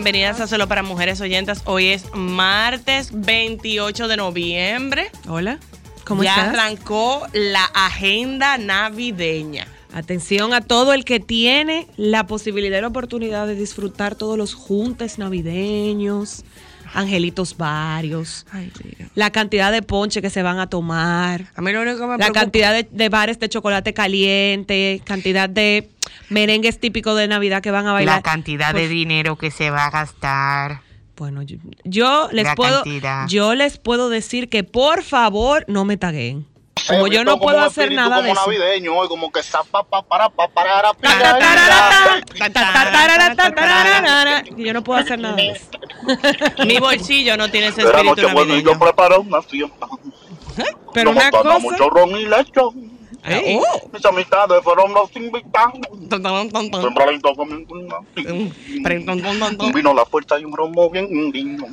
[0.00, 1.62] Bienvenidas a Solo para Mujeres Oyentes.
[1.64, 5.10] Hoy es martes 28 de noviembre.
[5.26, 5.58] Hola,
[6.04, 6.50] ¿cómo ya estás?
[6.54, 9.66] arrancó la agenda navideña.
[9.92, 14.54] Atención a todo el que tiene la posibilidad y la oportunidad de disfrutar todos los
[14.54, 16.44] juntes navideños,
[16.94, 18.46] angelitos varios,
[19.16, 22.10] la cantidad de ponche que se van a tomar, A mí lo único que me
[22.12, 25.90] la preocupa- cantidad de, de bares de chocolate caliente, cantidad de
[26.28, 28.16] merengues típicos de Navidad que van a bailar.
[28.16, 30.80] La cantidad de Pues, dinero que se va a gastar.
[31.16, 33.26] Bueno, yo, yo les La puedo cantidad.
[33.28, 36.46] yo les puedo decir que por favor no me taguen.
[36.86, 38.46] Como yo no puedo hacer nada de como eso.
[38.46, 39.40] navideño, hoy como que
[44.56, 45.68] Yo no puedo hacer nada de eso.
[46.66, 49.86] Mi bolsillo no tiene ese espíritu yo preparo una fiesta.
[50.94, 51.58] Pero una cosa.
[51.58, 52.97] mucho ron y lechón.
[53.24, 53.60] Ey.
[53.92, 55.80] Mis amistades fueron los invitados.
[59.66, 61.66] Un vino a la fuerza y un romo bien lindo.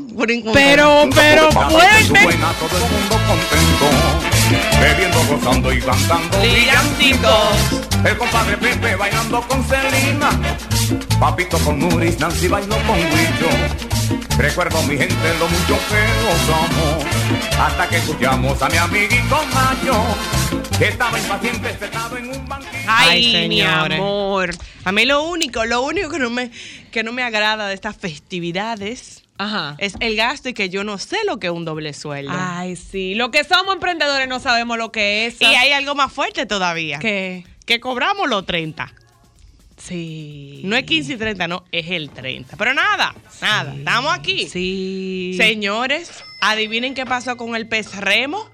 [0.53, 2.24] Pero, pero fuerte.
[2.24, 3.88] buena, todo el mundo contento,
[4.81, 6.38] bebiendo, gozando y cantando.
[8.06, 10.30] El compadre Pepe bailando con Celina,
[11.20, 13.50] Papito con Nuris, Nancy bailó con Huicho.
[14.38, 17.03] Recuerdo mi gente lo mucho que gozamos,
[17.59, 19.96] hasta que escuchamos a mi amiguito Mayo,
[20.80, 22.72] estaba impaciente sentado en un banquillo.
[22.88, 24.56] Ay, Ay, mi amor.
[24.84, 26.52] A mí lo único, lo único que no me,
[26.92, 29.76] que no me agrada de estas festividades Ajá.
[29.80, 32.34] es el gasto y que yo no sé lo que es un doble sueldo.
[32.36, 33.16] Ay, sí.
[33.16, 35.42] Lo que somos emprendedores no sabemos lo que es.
[35.42, 37.00] y hay algo más fuerte todavía.
[37.00, 37.46] ¿Qué?
[37.66, 38.94] Que cobramos los 30.
[39.78, 40.62] Sí.
[40.64, 42.56] No es 15 y 30, no, es el 30.
[42.58, 44.48] Pero nada, nada, estamos aquí.
[44.48, 45.36] Sí.
[45.38, 48.50] Señores, adivinen qué pasó con el pez remo.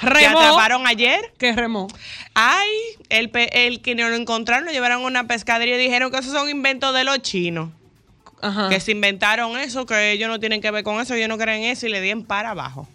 [0.00, 0.38] Que Remó.
[0.40, 1.32] atraparon ayer.
[1.38, 1.88] ¿Qué remó?
[2.34, 2.68] Ay,
[3.08, 6.18] el, pe- el que no lo encontraron lo llevaron a una pescadería y dijeron que
[6.18, 7.70] esos son inventos de los chinos.
[8.42, 8.68] Ajá.
[8.68, 11.62] Que se inventaron eso, que ellos no tienen que ver con eso, ellos no creen
[11.64, 12.86] eso y le dieron para abajo.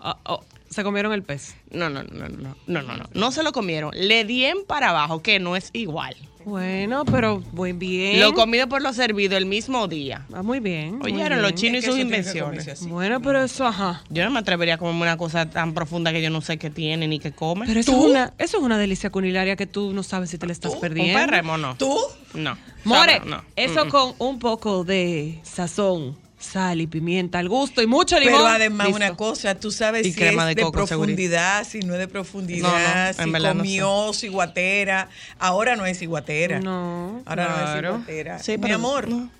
[0.00, 1.56] Ah, oh, se comieron el pez.
[1.70, 3.04] No, no, no, no, no, no, no, no.
[3.12, 3.90] No se lo comieron.
[3.94, 6.14] Le di en para abajo, que no es igual.
[6.44, 8.20] Bueno, pero muy bien.
[8.20, 10.24] Lo comido por lo servido el mismo día.
[10.32, 10.98] Ah, muy bien.
[11.02, 12.86] Oyeron los chinos y sus invenciones.
[12.86, 14.02] Bueno, pero eso, ajá.
[14.08, 16.70] Yo no me atrevería a comerme una cosa tan profunda que yo no sé qué
[16.70, 17.66] tiene ni qué come.
[17.66, 20.46] Pero eso, Es, una, eso es una delicia culinaria que tú no sabes si te
[20.46, 21.18] la estás perdiendo.
[21.18, 21.76] ¿Un perremo no?
[21.76, 21.94] ¿Tú?
[22.32, 22.56] No.
[22.84, 23.20] More,
[23.56, 28.36] eso con un poco de sazón sal y pimienta al gusto y mucho limón.
[28.40, 28.96] Pero además listo.
[28.96, 32.68] una cosa, tú sabes Y si crema es de profundidad, si no es de profundidad,
[32.68, 35.08] No, no, en si verdad no comió ciguatera.
[35.38, 36.60] Ahora no es ciguatera.
[36.60, 38.38] No, Ahora no es ciguatera.
[38.38, 39.30] Sí, Mi amor, no.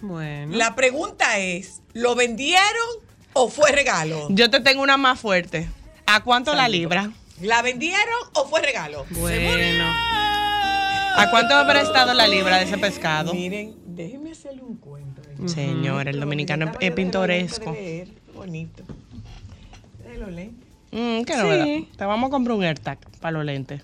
[0.00, 0.56] Bueno.
[0.56, 2.62] la pregunta es, ¿lo vendieron
[3.34, 4.26] o fue regalo?
[4.30, 5.68] Yo te tengo una más fuerte.
[6.06, 7.12] ¿A cuánto la libra?
[7.40, 9.06] ¿La vendieron o fue regalo?
[9.10, 9.84] Bueno.
[11.14, 13.34] ¿A cuánto habrá estado la libra de ese pescado?
[13.34, 15.01] Miren, déjenme hacerle un cuento.
[15.48, 17.72] Señor, el dominicano es- es pintoresco.
[17.72, 18.82] Qué bonito.
[20.04, 20.50] Déjalo leer.
[20.92, 21.38] Mm, qué Sí.
[21.38, 21.66] novedad.
[21.96, 23.82] Te vamos a comprar un AirTag para los lentes.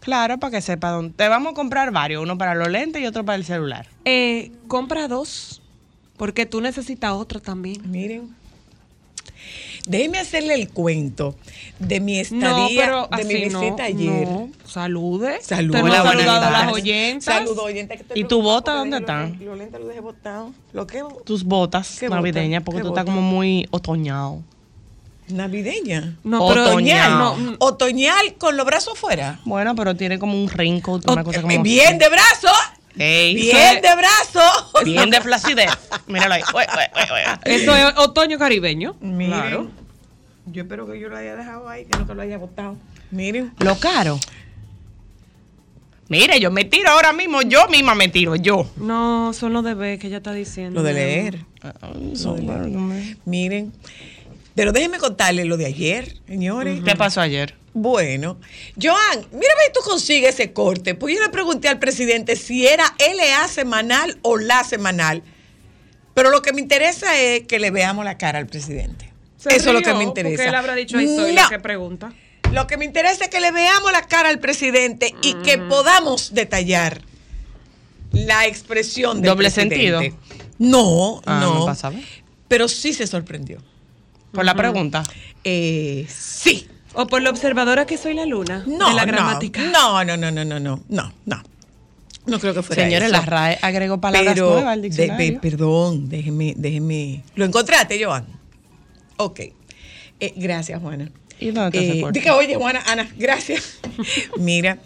[0.00, 1.14] Claro, para que sepa dónde.
[1.14, 3.86] Te vamos a comprar varios, uno para los lentes y otro para el celular.
[4.04, 5.62] Eh, compra dos,
[6.16, 7.80] porque tú necesitas otro también.
[7.90, 8.34] Miren.
[9.86, 11.34] Déjeme hacerle el cuento
[11.80, 14.28] de mi estadía, de mi no, visita ayer.
[14.28, 14.48] no.
[14.64, 15.40] Salude.
[15.50, 16.02] Ha Hola,
[16.48, 17.24] a las oyentas.
[17.24, 17.96] Saludos, oyentes.
[17.96, 19.32] que estoy ¿Y tu bota dónde dejé los están?
[19.32, 20.50] lentes- Los lentes los dejé botados.
[20.72, 21.02] ¿Lo qué?
[21.24, 22.16] Tus botas ¿Qué bota?
[22.16, 24.40] navideñas, porque ¿Qué tú estás como muy otoñado.
[25.28, 26.16] Navideña.
[26.24, 27.10] No, pero Otoñal.
[27.18, 29.40] no, Otoñal con los brazos fuera.
[29.44, 30.48] Bueno, pero tiene como un
[31.56, 31.62] como.
[31.62, 32.48] Bien de brazo.
[32.98, 34.84] Ey, Bien de brazo.
[34.84, 35.70] Bien de flacidez.
[36.06, 36.42] Míralo ahí.
[36.54, 37.54] Ué, ué, ué, ué.
[37.56, 38.96] Eso es otoño caribeño.
[39.00, 39.30] Miren.
[39.40, 39.70] Claro.
[40.46, 42.76] Yo espero que yo lo haya dejado ahí, que no te lo haya botado.
[43.10, 43.52] Miren.
[43.58, 44.18] Lo caro.
[46.08, 48.70] Mire, yo me tiro ahora mismo, yo misma me tiro, yo.
[48.76, 50.82] No, son los de B que ella está diciendo.
[50.82, 52.94] Lo de mi amor.
[52.94, 53.16] leer.
[53.24, 53.72] Miren,
[54.54, 56.82] Pero déjenme contarles lo de ayer, señores.
[56.84, 57.54] ¿Qué pasó ayer?
[57.74, 58.38] Bueno,
[58.80, 60.94] Joan, ver si tú consigues ese corte.
[60.94, 65.22] Pues yo le pregunté al presidente si era LA semanal o la semanal.
[66.14, 69.10] Pero lo que me interesa es que le veamos la cara al presidente.
[69.38, 70.44] Se Eso es lo que me interesa.
[70.44, 71.48] Él habrá dicho ahí soy No.
[71.48, 72.12] que pregunta.
[72.52, 76.34] Lo que me interesa es que le veamos la cara al presidente y que podamos
[76.34, 77.00] detallar
[78.12, 79.76] la expresión del ¿Doble presidente.
[79.76, 80.00] sentido?
[80.58, 81.60] No, Ah, no.
[81.60, 81.96] no pasaba.
[82.48, 83.58] Pero sí se sorprendió.
[84.32, 85.02] Por la pregunta.
[85.44, 86.68] Eh, sí.
[86.94, 89.62] O por la observadora que soy la luna No, de la gramática.
[89.70, 91.42] No, no, no, no, no, no, no, no.
[92.26, 93.16] No creo que fuera Señores, eso.
[93.16, 95.32] la RAE agregó palabras Pero, nuevas al de- diccionario.
[95.34, 97.22] pe- perdón, déjeme, déjeme.
[97.34, 98.26] ¿Lo encontraste, Joan?
[99.16, 99.40] Ok.
[100.20, 101.10] Eh, gracias, Juana.
[101.40, 103.80] ¿Y dónde ese Eh, diga, oye, Juana, Ana, gracias.
[104.38, 104.78] Mira,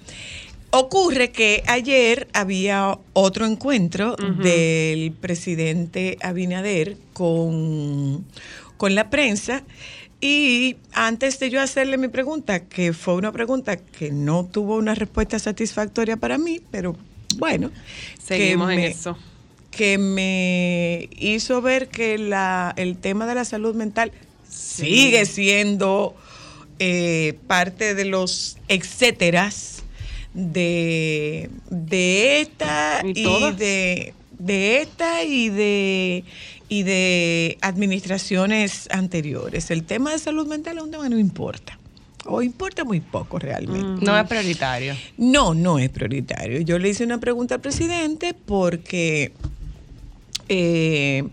[0.71, 8.25] ocurre que ayer había otro encuentro del presidente Abinader con,
[8.79, 9.63] con la prensa.
[10.21, 14.95] Y antes de yo hacerle mi pregunta, que fue una pregunta que no tuvo una
[14.95, 16.97] respuesta satisfactoria para mí, pero
[17.37, 17.71] bueno,
[18.23, 19.19] Seguimos que en eso.
[19.71, 24.11] que me hizo ver que la, el tema de la salud mental
[24.49, 26.15] sigue siendo
[26.79, 29.83] eh, parte de los etcéteras
[30.33, 36.25] de, de esta Y y, de, de esta y de
[36.69, 39.71] y de administraciones anteriores.
[39.71, 41.79] El tema de salud mental es un tema que no importa.
[42.29, 44.05] O importa muy poco realmente.
[44.05, 44.97] No es prioritario.
[45.17, 46.61] No, no es prioritario.
[46.61, 49.33] Yo le hice una pregunta al presidente porque
[50.49, 51.25] eh,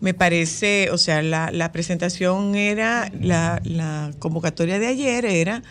[0.00, 5.62] me parece, o sea, la, la presentación era, la, la convocatoria de ayer era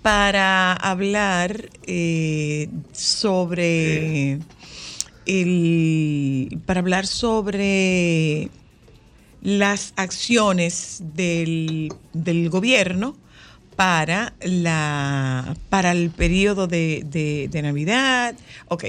[0.00, 4.38] para hablar eh, sobre
[5.26, 8.48] el, para hablar sobre
[9.42, 13.16] las acciones del, del gobierno
[13.76, 18.34] para la para el periodo de, de- de Navidad.
[18.68, 18.84] Ok.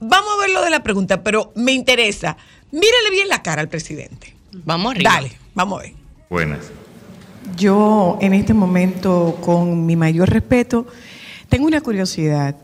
[0.00, 2.36] Vamos a ver lo de la pregunta, pero me interesa.
[2.72, 4.34] Mírale bien la cara al presidente.
[4.64, 5.10] Vamos arriba.
[5.12, 5.92] Dale, vamos a ver.
[6.30, 6.60] Buenas.
[7.56, 10.86] Yo en este momento, con mi mayor respeto,
[11.48, 12.56] tengo una curiosidad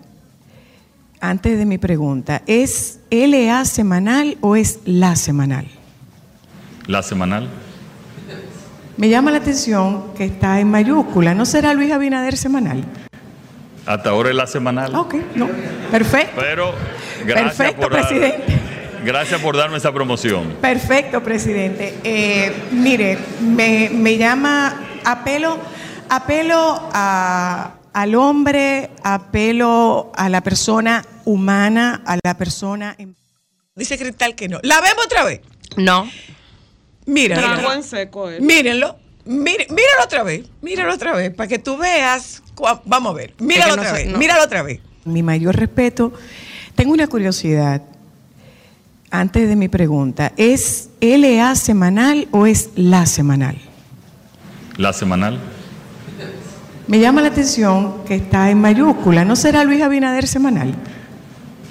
[1.21, 2.43] antes de mi pregunta.
[2.47, 5.69] ¿Es LA semanal o es la semanal?
[6.91, 7.49] La semanal.
[8.97, 11.35] Me llama la atención que está en mayúscula.
[11.35, 12.83] ¿No será Luis Abinader semanal?
[13.87, 14.93] Hasta ahora es la semanal.
[14.97, 15.49] Ok, no.
[15.93, 16.41] Perfecto.
[16.41, 16.75] Pero
[17.25, 18.45] gracias Perfecto, por dar- presidente.
[19.05, 20.57] gracias por darme esa promoción.
[20.61, 21.97] Perfecto, presidente.
[22.03, 25.59] Eh, mire, me, me llama, apelo,
[26.09, 32.97] apelo a- al hombre, apelo a la persona humana, a la persona...
[32.99, 33.15] en-
[33.77, 34.59] Dice Cristal que no.
[34.65, 35.41] ¿La vemos otra vez?
[35.77, 36.11] No.
[37.07, 38.41] Mira, Trago en seco él.
[38.43, 38.97] mírenlo.
[39.25, 42.43] Mire- míralo otra vez, míralo otra vez, para que tú veas.
[42.55, 44.19] cua- Vamos a ver, míralo no otra sé, vez, no.
[44.19, 44.81] míralo otra vez.
[45.05, 46.13] Mi mayor respeto.
[46.75, 47.83] Tengo una curiosidad
[49.11, 50.33] antes de mi pregunta.
[50.37, 53.57] ¿Es LA semanal o es la semanal?
[54.77, 55.39] La semanal.
[56.87, 59.25] Me llama la atención que está en mayúscula.
[59.25, 60.75] ¿No será Luis Abinader semanal?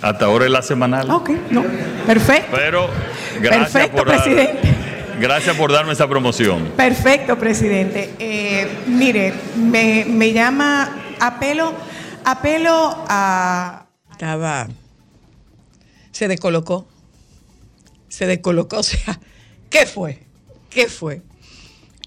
[0.01, 1.09] Hasta ahora es la semanal.
[1.12, 1.63] Ok, no.
[2.05, 2.55] Perfecto.
[2.55, 2.88] Pero
[3.41, 4.68] gracias Perfecto, por presidente.
[5.19, 6.71] Gracias por darme esa promoción.
[6.75, 8.13] Perfecto, presidente.
[8.19, 11.73] Eh, mire, me, me llama, apelo,
[12.23, 13.85] apelo a...
[14.11, 14.67] Estaba,
[16.11, 16.88] se descolocó,
[18.07, 19.19] se descolocó, o sea,
[19.69, 20.23] ¿qué fue?
[20.69, 21.21] ¿Qué fue?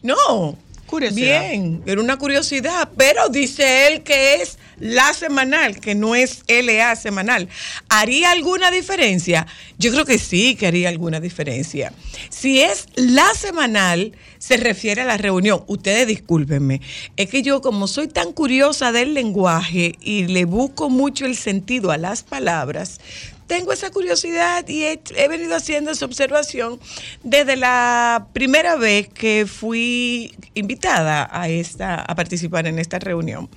[0.02, 0.58] No,
[1.00, 6.96] Bien, era una curiosidad, pero dice él que es la semanal, que no es LA
[6.96, 7.48] semanal.
[7.88, 9.46] ¿Haría alguna diferencia?
[9.78, 11.92] Yo creo que sí que haría alguna diferencia.
[12.30, 15.62] Si es la semanal, se refiere a la reunión.
[15.68, 16.80] Ustedes discúlpenme,
[17.16, 21.92] es que yo como soy tan curiosa del lenguaje y le busco mucho el sentido
[21.92, 23.00] a las palabras,
[23.46, 26.80] tengo esa curiosidad y he, venido haciendo esa observación
[27.22, 33.48] desde la primera vez que fui invitada a esta a participar en esta reunión.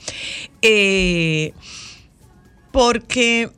[0.62, 1.54] Eh,
[2.72, 3.50] porque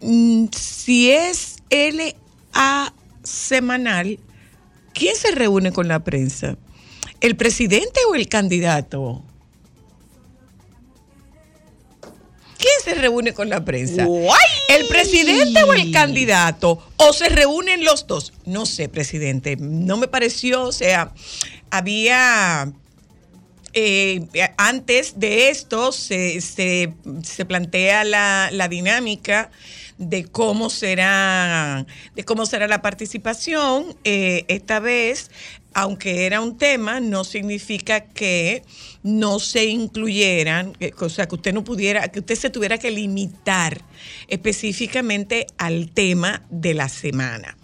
[0.00, 4.18] mm, si es LA semanal,
[4.94, 6.56] ¿quién se reúne con la prensa?
[7.20, 9.22] ¿El presidente o el candidato?
[12.58, 14.02] ¿Quién se reúne con la prensa?
[14.02, 14.08] ¿El
[15.00, 16.82] presidente o el candidato?
[16.96, 18.32] ¿O se reúnen los dos?
[18.44, 19.56] No sé, presidente.
[19.56, 21.12] No me pareció, o sea,
[21.70, 22.70] había...
[23.74, 24.26] eh,
[24.56, 29.50] antes de esto se, se- se plantea la, la dinámica
[29.98, 33.96] de cómo será, de cómo será la participación.
[34.04, 35.30] Eh, esta vez,
[35.74, 38.62] aunque era un tema, no significa que
[39.02, 42.90] no se incluyeran, eh, o sea, que usted no pudiera, que usted se tuviera que
[42.90, 43.82] limitar
[44.28, 47.56] específicamente al tema de la semana.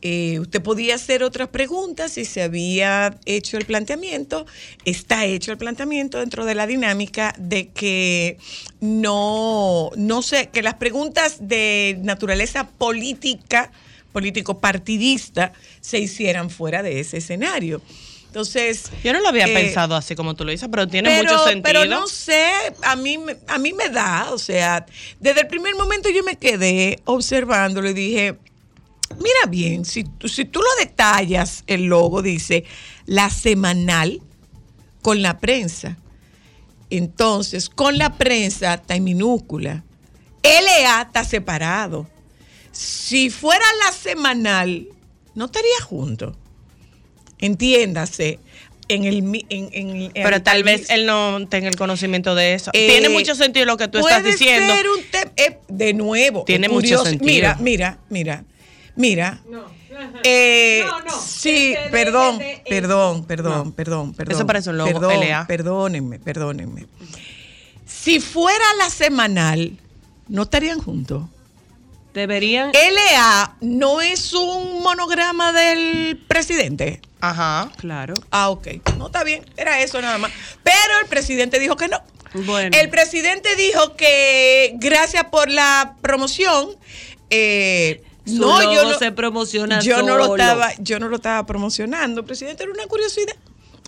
[0.00, 4.46] Eh, usted podía hacer otras preguntas si se había hecho el planteamiento.
[4.84, 8.38] Está hecho el planteamiento dentro de la dinámica de que
[8.80, 13.72] no, no sé, que las preguntas de naturaleza política,
[14.12, 17.82] político partidista, se hicieran fuera de ese escenario.
[18.26, 18.90] Entonces.
[19.02, 21.44] Yo no lo había eh, pensado así como tú lo dices, pero tiene pero, mucho
[21.44, 21.62] sentido.
[21.64, 22.44] Pero no sé,
[22.82, 24.84] a mí, me- a mí me da, o sea,
[25.18, 28.36] desde el primer momento yo me quedé observándolo y dije,
[29.16, 32.64] mira bien, si, tú- si tú lo detallas, el logo dice
[33.06, 34.20] la semanal
[35.02, 35.96] con la prensa.
[36.90, 39.84] Entonces, con la prensa está en minúscula.
[40.42, 42.08] LA está separado.
[42.72, 44.88] Si fuera la semanal,
[45.34, 46.36] no estaría junto.
[47.38, 48.38] Entiéndase.
[48.90, 49.18] En el,
[49.50, 52.70] en, en- Pero tal al vez él no tenga el conocimiento de eso.
[52.72, 54.74] eh, Tiene mucho sentido lo que tú estás diciendo.
[54.74, 55.00] ser un
[55.36, 56.44] eh, de nuevo.
[56.44, 57.26] Tiene mucho sentido.
[57.26, 58.44] Mira, mira, mira,
[58.98, 59.40] mira.
[60.22, 60.84] Eh,
[61.26, 62.38] sí, perdón,
[62.68, 64.34] perdón, perdón, perdón, perdón.
[64.36, 65.46] Eso parece un logo, Perdón, LA.
[65.46, 66.86] Perdónenme, perdónenme.
[67.86, 69.78] Si fuera la semanal,
[70.28, 71.24] no estarían juntos.
[72.14, 72.70] Deberían.
[72.72, 77.00] LA no es un monograma del presidente.
[77.20, 77.70] Ajá.
[77.78, 78.14] Claro.
[78.30, 78.68] Ah, ok.
[78.98, 79.44] No está bien.
[79.56, 80.30] Era eso nada más.
[80.62, 82.00] Pero el presidente dijo que no.
[82.34, 82.76] Bueno.
[82.78, 86.70] El presidente dijo que gracias por la promoción.
[87.30, 91.44] eh, Su no, yo no, se promociona yo no lo estaba, yo no lo estaba
[91.46, 92.62] promocionando, presidente.
[92.62, 93.34] Era una curiosidad.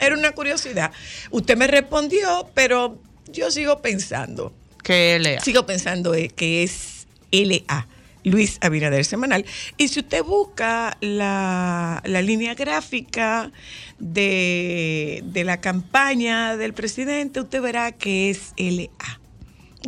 [0.00, 0.92] Era una curiosidad.
[1.30, 2.98] Usted me respondió, pero
[3.30, 4.52] yo sigo pensando.
[4.82, 5.40] Que lea.
[5.40, 7.86] Sigo pensando eh, que es LA,
[8.24, 9.44] Luis Abinader Semanal.
[9.76, 13.52] Y si usted busca la, la línea gráfica
[13.98, 19.20] de, de la campaña del presidente, usted verá que es LA.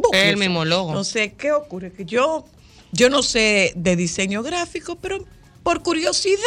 [0.00, 0.30] Búsquese.
[0.30, 0.90] El mismo logo.
[0.90, 1.92] Entonces, ¿qué ocurre?
[1.92, 2.44] Que yo,
[2.92, 5.24] yo no sé de diseño gráfico, pero
[5.62, 6.38] por curiosidad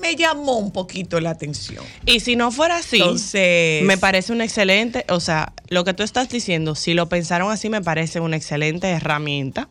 [0.00, 1.84] me llamó un poquito la atención.
[2.06, 6.02] Y si no fuera así, Entonces- me parece un excelente, o sea, lo que tú
[6.02, 9.68] estás diciendo, si lo pensaron así, me parece una excelente herramienta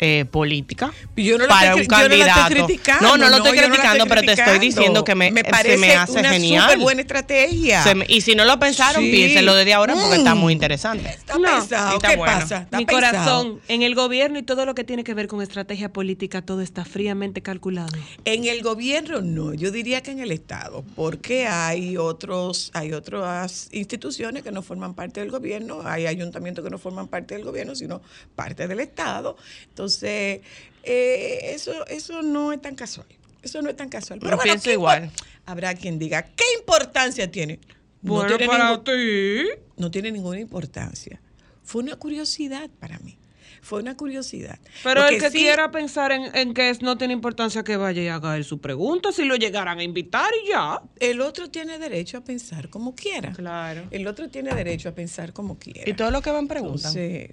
[0.00, 2.40] eh, política Yo no la para estoy, un cri- yo no la candidato.
[2.40, 3.02] estoy criticando.
[3.08, 5.76] no, no lo estoy no criticando, pero te estoy diciendo que me, me se parece
[5.78, 6.62] me hace una genial.
[6.64, 7.82] súper buena estrategia.
[7.82, 9.10] Se me- y si no lo pensaron, Sí.
[9.10, 10.38] piénsenlo desde ahora porque está Mm.
[10.38, 11.08] muy interesante.
[11.10, 11.42] Está No.
[11.58, 11.96] pensado.
[11.96, 12.32] Está ¿Qué bueno.
[12.40, 12.56] pasa?
[12.62, 13.12] Está Mi pensado.
[13.12, 16.62] corazón, en el gobierno y todo lo que tiene que ver con estrategia política, todo
[16.62, 17.90] está fríamente calculado.
[18.24, 23.68] En el gobierno no, yo diría que en el Estado, porque hay otros, hay otras
[23.72, 27.74] instituciones que no forman parte del gobierno, hay ayuntamientos que no forman parte del gobierno,
[27.74, 28.00] sino
[28.34, 29.36] parte del Estado.
[29.68, 33.06] Entonces, eh, eso, eso no es tan casual.
[33.42, 34.20] Eso no es tan casual.
[34.20, 35.10] Yo pienso ¿qué igual.
[35.46, 37.58] Habrá quien diga, ¿qué importancia tiene?
[38.02, 39.44] No Bueno, tiene para ti.
[39.76, 41.20] no tiene ninguna importancia.
[41.64, 43.16] Fue una curiosidad para mí.
[43.62, 44.58] Fue una curiosidad.
[44.82, 48.02] Pero el que sí- quiera pensar en, en que es- no tiene importancia que vaya
[48.02, 50.80] y haga él su pregunta, si lo llegaran a invitar y ya.
[50.98, 53.32] El otro tiene derecho a pensar como quiera.
[53.32, 53.86] Claro.
[53.90, 55.82] El otro tiene derecho a pensar como quiera.
[55.88, 56.90] Y todo lo que van preguntan.
[56.96, 57.32] Entonces,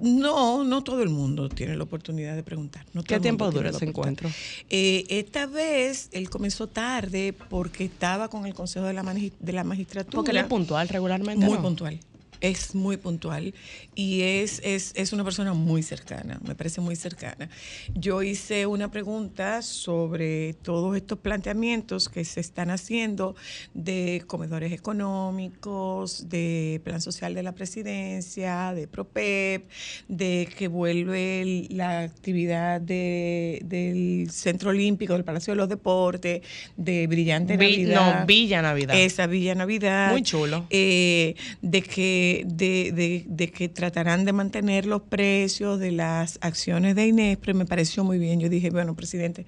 [0.00, 2.84] no, no todo el mundo tiene la oportunidad de preguntar.
[2.92, 4.30] No ¿Qué tiempo dura ese encuentro?
[4.70, 9.64] Eh, esta vez él comenzó tarde porque estaba con el Consejo de la, de la
[9.64, 10.16] Magistratura.
[10.16, 11.44] Porque él es puntual regularmente.
[11.44, 11.62] Muy ¿no?
[11.62, 12.00] puntual.
[12.40, 13.54] Es muy puntual
[13.98, 17.48] y es, es, es una persona muy cercana, me parece muy cercana.
[17.94, 23.34] Yo hice una pregunta sobre todos estos planteamientos que se están haciendo
[23.74, 29.68] de comedores económicos, de plan social de la presidencia, de PROPEP,
[30.08, 36.42] de que vuelve el- la actividad de- del Centro Olímpico, del Palacio de los Deportes,
[36.76, 38.20] de Brillante Vi- Navidad.
[38.20, 38.96] no, Villa Navidad.
[38.98, 40.12] Esa Villa Navidad.
[40.12, 40.66] Muy chulo.
[40.70, 46.96] Eh, de, que, de, de- de que tratarán de mantener los precios de las acciones
[46.96, 47.54] de Inespre.
[47.54, 48.40] Me pareció muy bien.
[48.40, 49.46] Yo dije, bueno, presidente,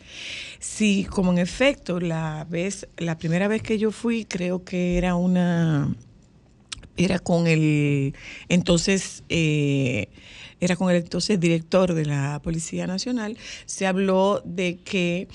[0.61, 5.17] sí, como en efecto, la vez, la primera vez que yo fui, creo que era
[5.17, 5.93] una
[6.97, 8.15] era con el
[8.49, 10.09] entonces eh,
[10.61, 15.29] era con el entonces director de la Policía Nacional, se habló de que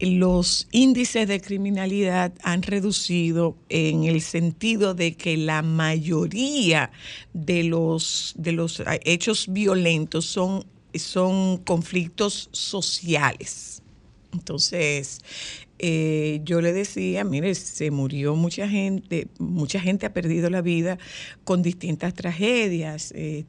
[0.00, 6.90] los índices de criminalidad han reducido en el sentido de que la mayoría
[7.32, 13.82] de los de los hechos violentos son son conflictos sociales.
[14.32, 15.20] Entonces,
[15.78, 20.98] eh, yo le decía, mire, se murió mucha gente, mucha gente ha perdido la vida
[21.44, 23.12] con distintas tragedias.
[23.14, 23.44] eh,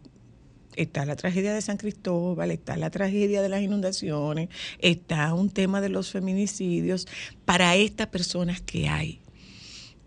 [0.77, 5.81] está la tragedia de San Cristóbal, está la tragedia de las inundaciones, está un tema
[5.81, 7.07] de los feminicidios
[7.46, 9.22] para estas personas que hay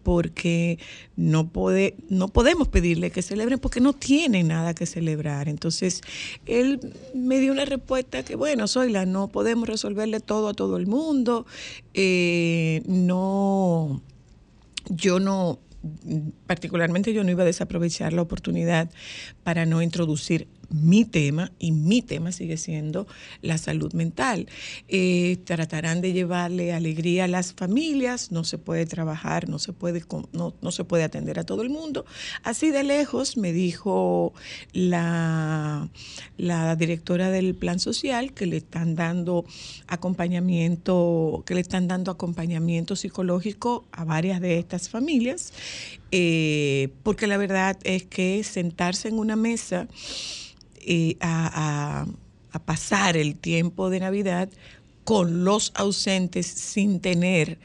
[0.03, 0.79] porque
[1.17, 5.47] no, puede, no podemos pedirle que celebren porque no tienen nada que celebrar.
[5.47, 6.01] Entonces,
[6.47, 6.81] él
[7.15, 11.47] me dio una respuesta que, bueno, Zoila, no podemos resolverle todo a todo el mundo.
[11.93, 14.01] eh, no,
[14.89, 15.59] yo no,
[16.47, 18.91] particularmente yo no iba a desaprovechar la oportunidad
[19.43, 23.07] para no introducir mi tema, y mi tema sigue siendo
[23.43, 24.47] la salud mental.
[24.89, 30.03] Eh, tratarán de llevarle alegría a las familias, no se puede trabajar, no se puede,
[30.33, 32.05] no, no se puede atender a todo el mundo.
[32.43, 34.33] Así de lejos me dijo
[34.73, 35.89] la,
[36.37, 39.45] la directora del plan social que le están dando
[39.87, 45.53] acompañamiento, que le están dando acompañamiento psicológico a varias de estas familias,
[46.13, 49.89] eh, porque la verdad es que sentarse en una mesa
[50.81, 52.07] eh, a,
[52.65, 54.49] pasar el tiempo de Navidad
[55.05, 57.59] con los ausentes sin tener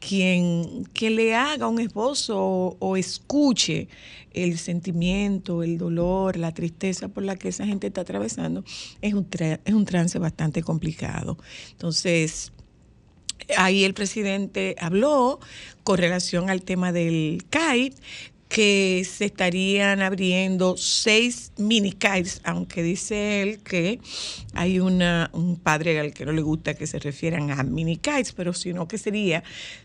[0.00, 3.88] quien, quien le haga un esposo o, escuche
[4.32, 8.64] el sentimiento, el dolor, la tristeza por la que esa gente está atravesando,
[9.00, 9.28] es un,
[9.64, 11.38] es un trance bastante complicado.
[11.70, 12.52] Entonces,
[13.56, 15.40] ahí el presidente habló
[15.84, 17.92] con relación al tema del CAI,
[18.54, 23.98] que se estarían abriendo seis mini CAIs, aunque dice él que
[24.52, 28.30] hay una, un padre al que no le gusta que se refieran a mini CAIs,
[28.32, 29.42] pero sino que sería,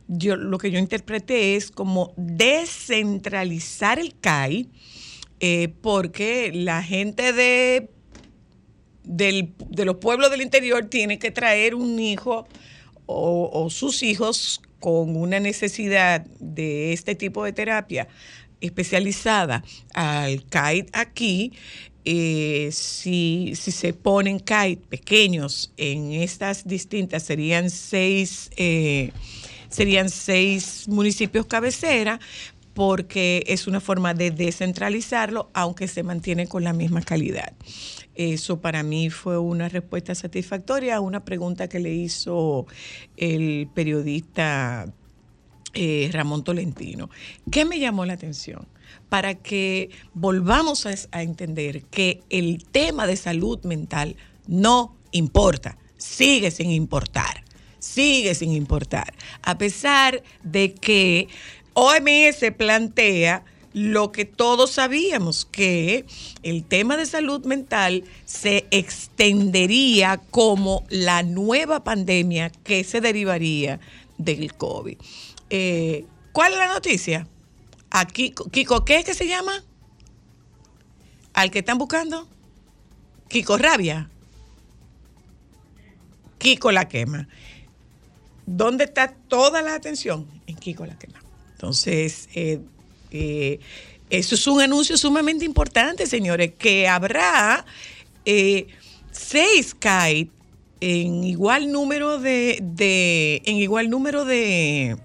[0.08, 4.70] yo lo que yo interpreté es como descentralizar el CAI,
[5.40, 7.90] eh, porque la gente de
[9.04, 12.48] del- de los pueblos del interior tiene que traer un hijo
[13.08, 18.08] o sus hijos con una necesidad de este tipo de terapia
[18.62, 19.64] especializada
[19.94, 21.54] al CAIT aquí,
[22.06, 29.12] eh, si, si se ponen CAIT pequeños en estas distintas, serían seis, eh,
[29.70, 32.20] serían seis municipios cabecera,
[32.74, 37.54] porque es una forma de descentralizarlo, aunque se mantiene con la misma calidad.
[38.16, 42.68] Eso para mí fue una respuesta satisfactoria a una pregunta que le hizo
[43.18, 44.94] el periodista
[45.74, 47.10] eh, Ramón Tolentino.
[47.52, 48.68] ¿Qué me llamó la atención?
[49.10, 54.16] Para que volvamos a, a entender que el tema de salud mental
[54.48, 57.44] no importa, sigue sin importar,
[57.80, 61.28] sigue sin importar, a pesar de que
[61.74, 66.06] OMS plantea lo que todos sabíamos, que
[66.44, 73.80] el tema de salud mental se extendería como la nueva pandemia que se derivaría
[74.18, 74.98] del COVID.
[75.50, 77.28] Eh, ¿Cuál es la noticia?
[77.90, 79.64] Aquí, Kiko, ¿qué es que se llama?
[81.34, 82.28] ¿Al que están buscando?
[83.30, 84.10] Kiko Rabia.
[86.38, 87.28] Kiko la quema.
[88.46, 90.28] ¿Dónde está toda la atención?
[90.48, 91.20] En Kiko la quema.
[91.52, 92.60] Entonces, eh,
[93.12, 93.60] eh,
[94.10, 97.66] eso es un anuncio sumamente importante, señores, que habrá
[99.12, 100.32] seis CAIT
[100.82, 104.98] en igual número de- en igual número de,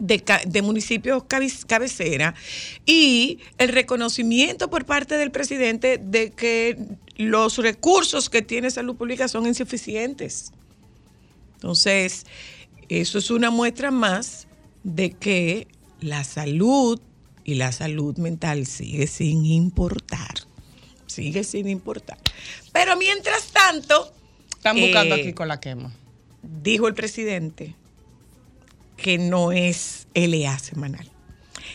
[0.00, 2.34] de, municipios cabe- cabecera
[2.86, 6.76] y el reconocimiento por parte del presidente de que
[7.16, 10.52] los recursos que tiene salud pública son insuficientes.
[11.54, 12.26] Entonces,
[12.88, 14.48] eso es una muestra más
[14.82, 15.68] de que
[16.00, 16.98] la salud
[17.44, 20.34] y la salud mental sigue sin importar.
[21.06, 22.18] Sigue sin importar.
[22.72, 24.12] Pero mientras tanto,
[24.56, 25.92] Están buscando eh, aquí con la quema.
[26.62, 27.74] dijo el presidente
[29.00, 31.10] que no es LA semanal,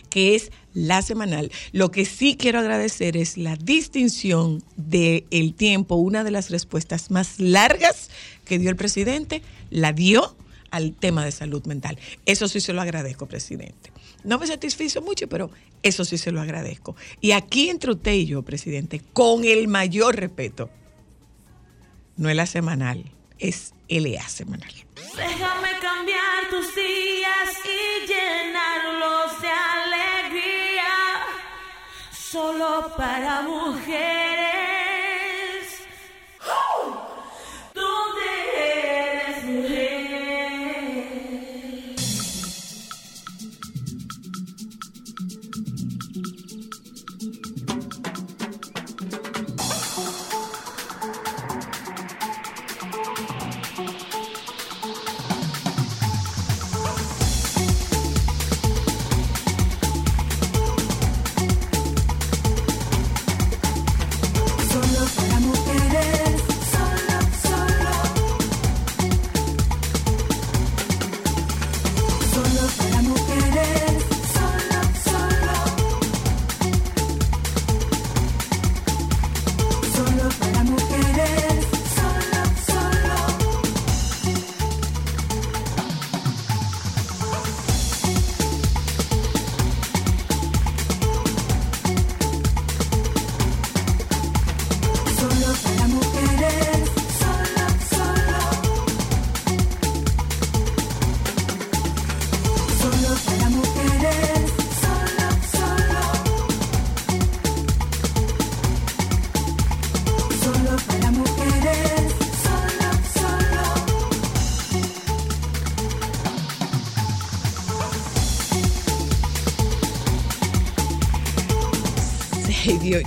[0.10, 1.52] que es la semanal.
[1.72, 5.96] Lo que sí quiero agradecer es la distinción del el tiempo.
[5.96, 8.10] Una de las respuestas más largas
[8.46, 10.36] que dio el presidente la dio
[10.72, 11.98] al tema de salud mental.
[12.26, 13.92] Eso sí se lo agradezco, presidente.
[14.24, 15.50] No me satisfizo mucho, pero
[15.84, 16.96] eso sí se lo agradezco.
[17.22, 20.70] Y aquí entre usted y yo, presidente, con el mayor respeto,
[22.18, 23.12] no es la semanal,
[23.48, 24.74] es LA semanal.
[25.16, 30.94] Déjame cambiar tus días y llenarlos de alegría.
[32.12, 34.65] Solo para mujeres.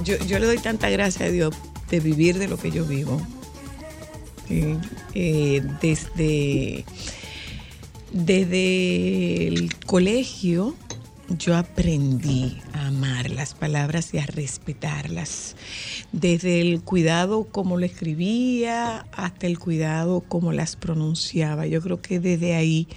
[0.03, 1.55] Yo, le doy tanta gracia a Dios
[1.91, 3.21] de vivir de lo que yo vivo.
[5.15, 6.85] Eh, desde,
[8.13, 10.75] desde el colegio
[11.37, 15.57] yo aprendí a amar las palabras y a respetarlas.
[16.13, 21.67] Desde el cuidado como lo escribía hasta el cuidado como las pronunciaba.
[21.67, 22.89] Yo creo que desde ahí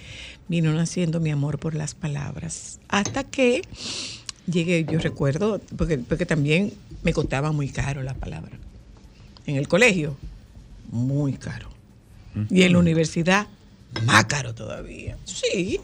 [0.48, 2.80] vino naciendo mi amor por las palabras.
[2.88, 3.62] Hasta que
[4.46, 8.52] llegué, yo recuerdo, porque, porque también me costaba muy caro la palabra.
[9.46, 10.16] En el colegio,
[10.90, 11.68] muy caro.
[12.50, 13.46] Y en la universidad,
[14.06, 15.18] más caro todavía.
[15.24, 15.78] Sí.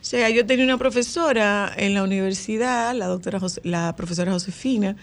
[0.00, 4.96] O sea, yo tenía una profesora en la universidad, la doctora Jose- la profesora Josefina,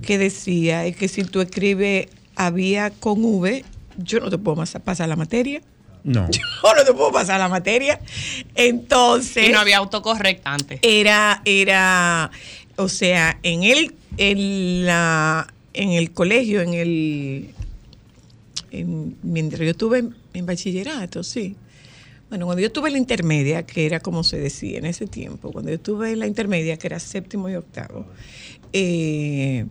[0.00, 3.64] que decía es que si tú escribes había con V,
[3.98, 5.60] yo no te puedo pasar la materia.
[6.04, 6.28] No.
[6.62, 8.00] Yo no te puedo pasar la materia.
[8.54, 9.48] Entonces.
[9.48, 10.78] Y no había autocorrect antes.
[10.82, 12.30] Era, era,
[12.76, 17.50] o sea, en el, en la, en el colegio, en el,
[18.70, 21.56] en- mientras yo estuve en, en bachillerato, sí.
[22.28, 25.50] Bueno, cuando yo estuve en la intermedia, que era como se decía en ese tiempo,
[25.50, 28.06] cuando yo estuve en la intermedia, que era séptimo y octavo,
[28.72, 29.66] eh,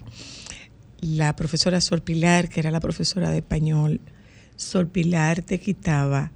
[1.00, 4.02] la profesora Sol Pilar, que era la profesora de español,
[4.60, 6.32] Sol Pilar te quitaba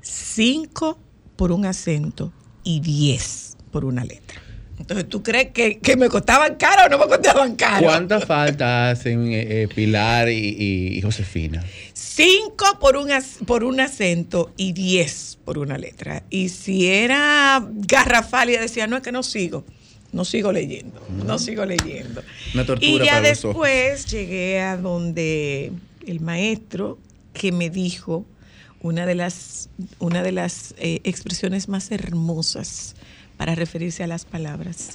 [0.00, 0.98] cinco
[1.36, 2.32] por un acento
[2.64, 4.42] y diez por una letra.
[4.80, 7.86] Entonces, ¿tú crees que, que me costaban caro o no me costaban caro?
[7.86, 11.64] ¿Cuánta falta hacen eh, eh, Pilar y, y- y Josefina?
[11.94, 13.08] Cinco por un,
[13.46, 16.24] por un acento y diez por una letra.
[16.30, 19.64] Y si era garrafal, ella decía, no, es que no sigo.
[20.10, 22.22] No sigo leyendo, no sigo leyendo.
[22.54, 23.62] Una tortura y ya para los ojos.
[23.66, 25.70] después llegué a donde
[26.06, 26.98] el maestro
[27.38, 28.26] que me dijo
[28.80, 32.96] una de las, una de las eh, expresiones más hermosas
[33.38, 34.90] para referirse a las palabras,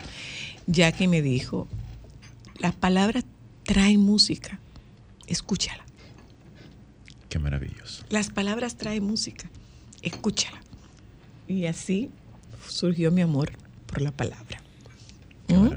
[0.67, 1.67] ya que me dijo,
[2.59, 3.25] las palabras
[3.63, 4.59] traen música,
[5.25, 5.83] escúchala.
[7.29, 8.05] Qué maravilloso.
[8.09, 9.49] Las palabras traen música,
[10.01, 10.61] escúchala.
[11.47, 12.11] Y así
[12.67, 13.53] surgió mi amor
[13.87, 14.61] por la palabra.
[15.47, 15.69] ¿Mm?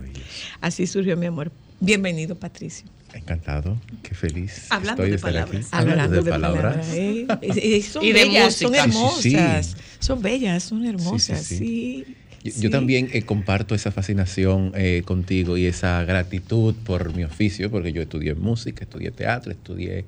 [0.61, 1.53] Así surgió mi amor.
[1.81, 2.87] Bienvenido, Patricio.
[3.17, 4.67] Encantado, qué feliz.
[4.71, 5.23] Hablando estoy de aquí.
[5.23, 5.69] palabras.
[5.73, 6.89] Hablando de palabras.
[6.91, 7.27] ¿eh?
[7.43, 8.85] Y- y son Y de bellas, son música.
[8.85, 9.67] hermosas.
[9.67, 11.41] Sí, sí, Son bellas, son hermosas.
[11.43, 12.17] sí, Sí, sí.
[12.45, 12.61] Yo, sí.
[12.61, 17.93] yo también eh, comparto esa fascinación eh, contigo y esa gratitud por mi oficio, porque
[17.93, 20.05] yo estudié música, estudié teatro, estudié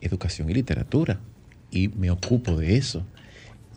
[0.00, 1.20] educación y literatura
[1.70, 3.04] y me ocupo de eso.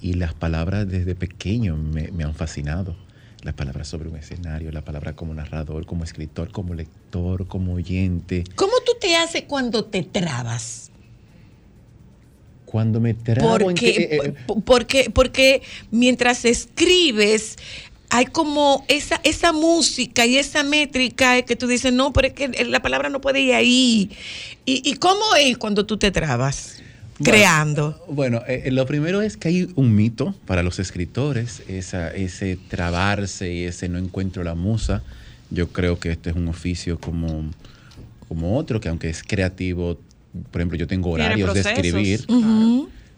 [0.01, 2.95] Y las palabras desde pequeño me, me han fascinado.
[3.45, 8.43] Las palabras sobre un escenario, la palabra como narrador, como escritor, como lector, como oyente.
[8.55, 10.89] ¿Cómo tú te haces cuando te trabas?
[12.65, 14.33] Cuando me trabo Porque, que- eh, eh,
[14.65, 17.57] porque, porque mientras escribes,
[18.09, 22.47] hay como esa, esa música y esa métrica que tú dices, no, pero es que
[22.65, 24.09] la palabra no puede ir ahí.
[24.65, 26.74] ¿Y, y cómo es cuando tú te trabas?
[27.17, 28.05] Bueno, creando.
[28.09, 33.53] Bueno, eh, lo primero es que hay un mito para los escritores, esa, ese trabarse
[33.53, 35.01] y ese no encuentro la musa.
[35.49, 37.49] Yo creo que este es un oficio como,
[38.27, 39.97] como otro, que aunque es creativo,
[40.51, 42.25] por ejemplo, yo tengo horarios de escribir.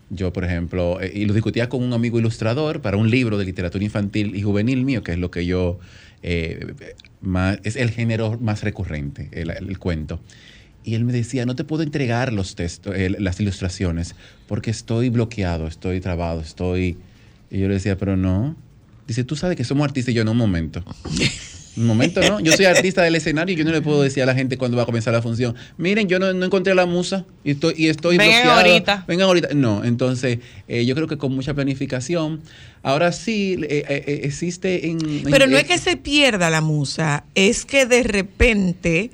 [0.09, 3.43] Yo, por ejemplo, eh, y lo discutía con un amigo ilustrador para un libro de
[3.43, 5.79] literatura infantil y juvenil mío, que es lo que yo,
[6.23, 6.73] eh,
[7.19, 10.21] más, es el género más recurrente, el, el cuento.
[10.87, 14.15] Y él me decía, no te puedo entregar los textos, eh, las ilustraciones,
[14.47, 16.95] porque estoy bloqueado, estoy trabado, estoy...
[17.51, 18.55] Y yo le decía, pero no.
[19.05, 20.83] Dice, tú sabes que somos artistas y yo no, un momento.
[21.75, 22.39] Un momento, ¿no?
[22.39, 24.77] Yo soy artista del escenario y yo no le puedo decir a la gente cuando
[24.77, 27.87] va a comenzar la función, miren, yo no, no encontré la musa y estoy, y
[27.89, 28.59] estoy Vengan bloqueado.
[28.67, 29.05] ahorita.
[29.07, 29.49] Vengan ahorita.
[29.53, 32.41] No, entonces eh, yo creo que con mucha planificación.
[32.81, 34.97] Ahora sí, eh, eh, existe en...
[35.07, 39.11] en- Pero no es que se pierda la musa, es que de repente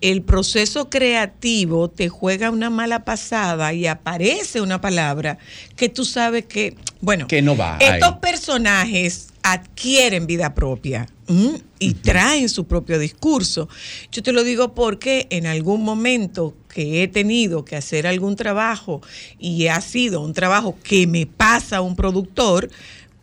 [0.00, 5.38] el proceso creativo te juega una mala pasada y aparece una palabra
[5.76, 8.18] que tú sabes que, bueno, Que no va estos ahí.
[8.20, 11.60] personajes adquieren vida propia ¿m?
[11.78, 13.68] y traen su propio discurso.
[14.12, 19.00] Yo te lo digo porque en algún momento que he tenido que hacer algún trabajo
[19.38, 22.68] y ha sido un trabajo que me pasa a un productor,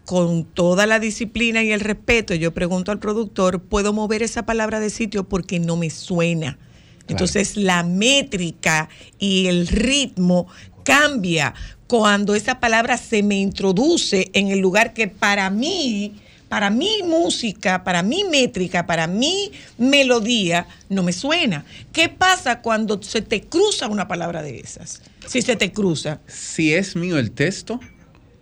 [0.06, 4.80] con toda la disciplina y el respeto, yo pregunto al productor, ¿puedo mover esa palabra
[4.80, 6.60] de sitio porque no me suena?
[7.08, 8.90] Entonces la métrica
[9.20, 10.48] y el ritmo
[10.84, 11.54] cambia
[11.88, 16.16] cuando esa palabra se me introduce en el lugar que para mí,
[16.50, 21.66] para mi música, para mi métrica, para mi melodía, no me suena.
[21.92, 25.02] ¿Qué pasa cuando se te cruza una palabra de esas?
[25.28, 26.22] Si se te cruza.
[26.28, 27.80] Si es mío el texto,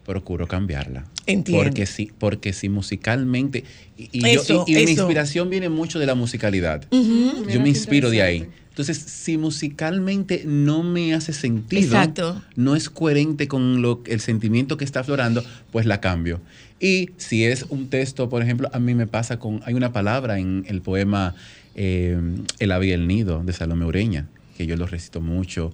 [0.06, 1.06] procuro cambiarla.
[1.26, 1.64] Entiendo.
[1.64, 3.64] Porque sí, porque si musicalmente.
[3.98, 6.86] Y, y yo- Eso, y- y mi inspiración viene mucho de la musicalidad.
[6.92, 7.48] Ujú.
[7.50, 8.48] Yo me inspiro de ahí.
[8.70, 12.42] Entonces, si musicalmente no me hace sentido, Exacto.
[12.56, 16.42] no es coherente con lo, el sentimiento que está aflorando, pues la cambio.
[16.80, 20.40] Y si es un texto, por ejemplo, a mí me pasa con, hay una palabra
[20.40, 21.36] en el poema
[21.76, 22.18] eh,
[22.60, 25.72] El ave y el nido de Salomé Ureña, que yo lo recito mucho,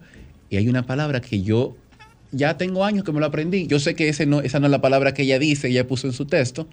[0.50, 1.76] y hay una palabra que yo
[2.32, 3.68] ya tengo años que me lo aprendí.
[3.68, 6.08] Yo sé que ese no, esa no es la palabra que ella dice, ella puso
[6.08, 6.68] en su texto,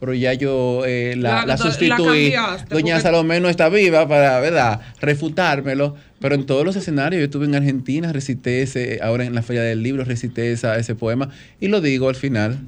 [0.00, 2.30] pero ya yo eh, la, La- la la sustituí.
[2.30, 5.94] Doña porque- Salomé no está viva para, ¿verdad?, refutármelo.
[6.20, 9.62] Pero en todos los escenarios, yo estuve en Argentina, recité ese, ahora en la Feria
[9.62, 12.60] del Libro, recité esa, ese poema, y lo digo al final,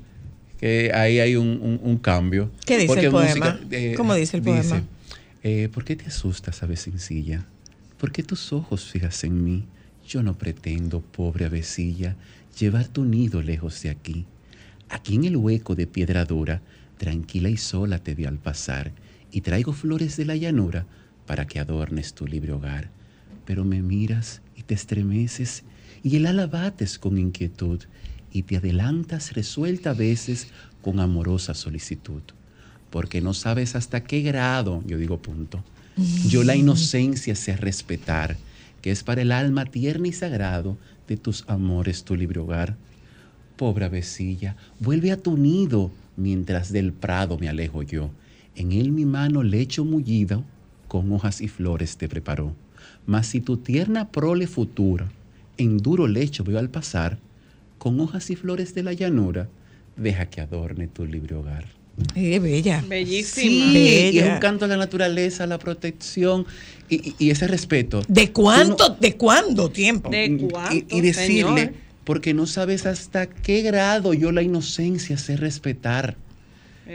[0.61, 2.51] que ahí hay un, un- un cambio.
[2.67, 3.95] ¿Qué dice el música, poema?
[3.97, 4.83] ¿Cómo dice el poema?
[5.43, 7.45] eh, ¿Por qué te asustas, ave sencilla?
[7.99, 9.65] ¿Por qué tus ojos fijas en mí?
[10.07, 12.17] Yo no pretendo, pobre avecilla,
[12.59, 14.27] llevar tu nido lejos de aquí.
[14.89, 16.63] Aquí en el hueco de piedra dura,
[16.99, 18.93] tranquila y sola te vi al pasar,
[19.33, 20.87] y traigo flores de la llanura
[21.27, 22.91] para que adornes tu libre hogar.
[23.45, 25.65] Pero me miras y te estremeces,
[26.03, 27.81] y el ala bates con inquietud,
[28.33, 30.49] y te adelantas resuelta a veces
[30.83, 32.23] con amorosa solicitud
[32.95, 35.65] porque no sabes hasta qué grado, yo digo punto,
[36.29, 38.37] yo la inocencia sé respetar,
[38.85, 40.77] que es para el alma tierna y sagrado
[41.09, 42.77] de tus amores tu libre hogar.
[43.57, 48.11] Pobre avecilla, vuelve a tu nido mientras del prado me alejo yo.
[48.55, 50.45] En él mi mano lecho mullido
[50.87, 52.55] con hojas y flores te preparó.
[53.07, 55.11] Mas si tu tierna prole futura
[55.57, 57.17] en duro lecho veo al pasar,
[57.79, 59.49] con hojas y flores de la llanura,
[59.97, 61.84] deja que adorne tu libre hogar.
[62.15, 62.83] Es bella.
[62.89, 63.73] Bellísima.
[63.73, 66.45] Sí, y es un canto a la naturaleza, a la protección
[66.89, 68.03] y, y- y ese respeto.
[68.09, 70.11] ¿De cuánto, de cuándo tiempo?
[70.11, 71.73] ¿De Y- cuánto, y, decirle, señor?
[72.05, 76.17] porque no sabes hasta qué grado yo la inocencia sé respetar.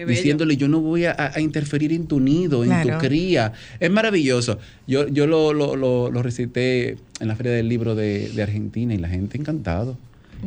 [0.07, 2.99] Diciéndole, yo no voy a, a interferir en tu nido, en Claro.
[2.99, 3.53] tu cría.
[3.79, 4.59] Es maravilloso.
[4.85, 8.93] Yo, yo lo, lo, lo- lo recité en la Feria del Libro de, de Argentina
[8.93, 9.97] y la gente encantado.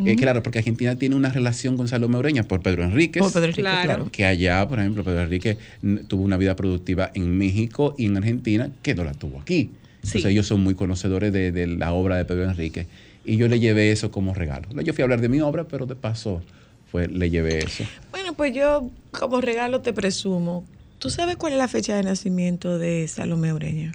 [0.05, 3.23] Eh, claro, porque Argentina tiene una relación con Salomé Ureña por Pedro Enríquez.
[3.23, 3.83] Por Pedro Enrique, Claro.
[3.85, 4.09] claro.
[4.11, 8.17] Que allá, por ejemplo, Pedro Enrique mm, tuvo una vida productiva en México y en
[8.17, 9.71] Argentina que no la tuvo aquí.
[9.97, 12.87] Entonces ellos son muy conocedores de, de la obra de Pedro Enrique.
[13.25, 14.69] Y yo le llevé eso como regalo.
[14.83, 16.43] Yo fui a hablar de mi obra, pero de paso
[16.91, 17.85] fue, le llevé eso.
[18.11, 20.65] Bueno, pues yo como regalo te presumo.
[20.99, 23.93] ¿Tú sabes cuál es la fecha de nacimiento de Salomé Ureña?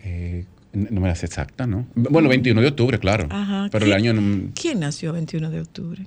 [0.00, 1.86] Eh, no me la sé exacta, ¿no?
[1.94, 3.26] Bueno, 21 de octubre, claro.
[3.30, 3.68] Ajá.
[3.72, 4.50] Pero el ¿Qué- año no...
[4.60, 6.06] ¿Quién nació 21 de octubre?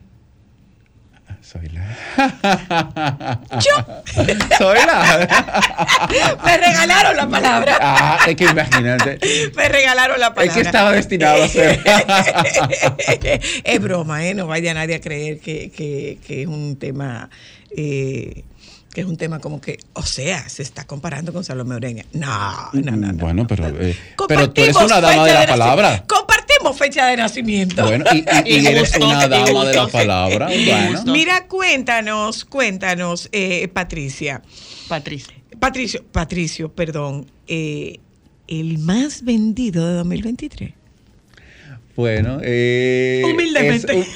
[1.42, 1.98] Soy la...
[3.60, 4.04] Yo.
[4.60, 5.28] Soy la...
[6.46, 7.78] Me regalaron la palabra.
[7.82, 9.18] Ah, es que imagínate.
[9.56, 10.54] Me regalaron la Es palabra.
[10.54, 11.80] que estaba destinado a ser.
[13.64, 14.34] es broma, ¿eh?
[14.36, 17.30] No vaya nadie a creer que, que- que es un tema.
[17.76, 18.44] eh,
[18.94, 22.06] que es un tema como que, o sea, se está comparando con Salomé Ureña.
[22.14, 23.12] No, no, no.
[23.12, 23.14] no.
[23.14, 23.96] Bueno, pero, eh,
[24.28, 26.04] pero tú eres una dama de la palabra.
[26.08, 27.84] Compartimos fecha de nacimiento.
[27.86, 30.48] Bueno, y, y- y Y eres una dama de la palabra.
[30.48, 31.04] Bueno.
[31.14, 34.42] Mira, cuéntanos, cuéntanos, eh, Patricia.
[34.88, 35.34] Patricia.
[35.60, 37.30] Patricio, Patricio, perdón.
[37.48, 38.00] eh,
[38.48, 40.74] el más vendido de 2023.
[41.96, 44.00] Bueno, eh, Humildemente.
[44.00, 44.08] es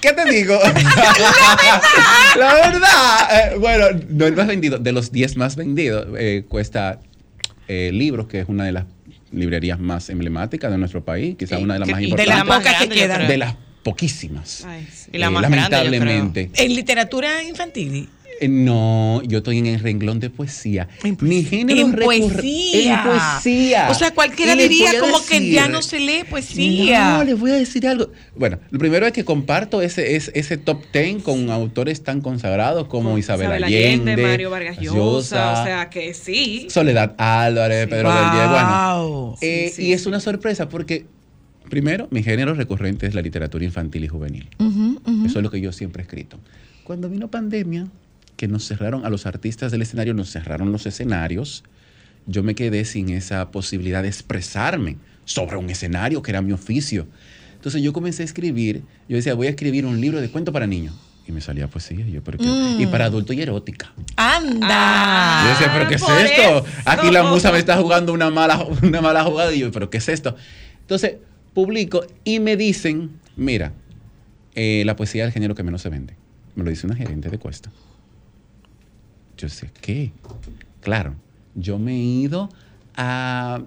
[0.00, 0.58] ¿Qué te digo?
[2.38, 3.52] La verdad.
[3.52, 4.78] eh, bueno, no el más vendido.
[4.78, 7.00] De los 10 más vendidos, eh, cuesta
[7.68, 8.84] eh, Libros, que es una de las
[9.32, 12.10] librerías más emblemáticas de nuestro país, quizás Sí, una de las que- más y de
[12.10, 12.46] importantes.
[12.46, 13.26] las pocas que quedan.
[13.28, 14.64] de las poquísimas.
[14.66, 15.10] Ay, sí.
[15.12, 16.50] Y la Eh, grande, lamentablemente.
[16.54, 18.08] En literatura infantil.
[18.40, 20.88] Eh, No, yo estoy en el renglón de poesía.
[21.20, 23.02] Mi género En poesía.
[23.02, 23.88] En poesía.
[23.90, 27.18] O sea, cualquiera diría como que ya no se lee poesía.
[27.18, 28.10] No, les voy a decir algo.
[28.34, 32.88] Bueno, lo primero es que comparto ese, ese, ese top 10 con autores tan consagrados
[32.88, 36.66] como Con Isabel, Isabel Allende, Mario Vargas Llosa, o sea que sí.
[36.70, 38.14] Soledad Álvarez, Pedro Wow.
[38.16, 41.06] Vergés, Bueno, Sí, eh, sí, y es una sorpresa porque,
[41.68, 44.48] primero, mi género recurrente es la literatura infantil y juvenil.
[45.24, 46.38] Eso es lo que yo siempre he escrito.
[46.84, 47.88] Cuando vino pandemia,
[48.36, 51.64] que nos cerraron a los artistas del escenario, nos cerraron los escenarios,
[52.26, 57.06] yo me quedé sin esa posibilidad de expresarme sobre un escenario que era mi oficio.
[57.54, 60.66] Entonces yo comencé a escribir, yo decía, voy a escribir un libro de cuento para
[60.66, 60.94] niños.
[61.28, 62.46] Y me salía poesía, y yo, ¿pero qué?
[62.46, 62.80] Mm.
[62.80, 63.92] Y para adulto y erótica.
[64.14, 65.42] Anda.
[65.42, 66.58] Yo decía, ¿pero qué es esto?
[66.58, 66.64] eso.
[66.84, 69.52] Aquí la musa me está jugando una mala, una mala jugada.
[69.52, 70.36] Y yo, ¿pero qué es esto?
[70.82, 71.16] Entonces,
[71.52, 73.72] publico y me dicen, mira,
[74.54, 76.14] eh, la poesía es el género que menos se vende.
[76.54, 77.72] Me lo dice una gerente de Cuesta.
[79.36, 80.12] Yo sé, ¿qué?
[80.80, 81.14] Claro,
[81.54, 82.48] yo me he ido
[82.96, 83.60] a,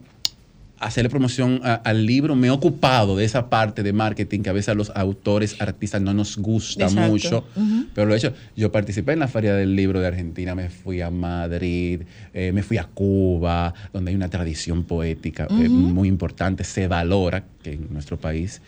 [0.80, 2.36] hacerle promoción a- al libro.
[2.36, 6.02] Me he ocupado de esa parte de marketing que a veces a los autores, artistas
[6.02, 7.12] no nos gusta Exacto.
[7.12, 7.48] mucho.
[7.94, 8.34] Pero lo he hecho.
[8.56, 12.04] Yo participé en la Feria del Libro de Argentina, me fui a Madrid,
[12.34, 17.44] eh, me fui a Cuba, donde hay una tradición poética eh, muy importante, se valora
[17.62, 18.62] que en nuestro país.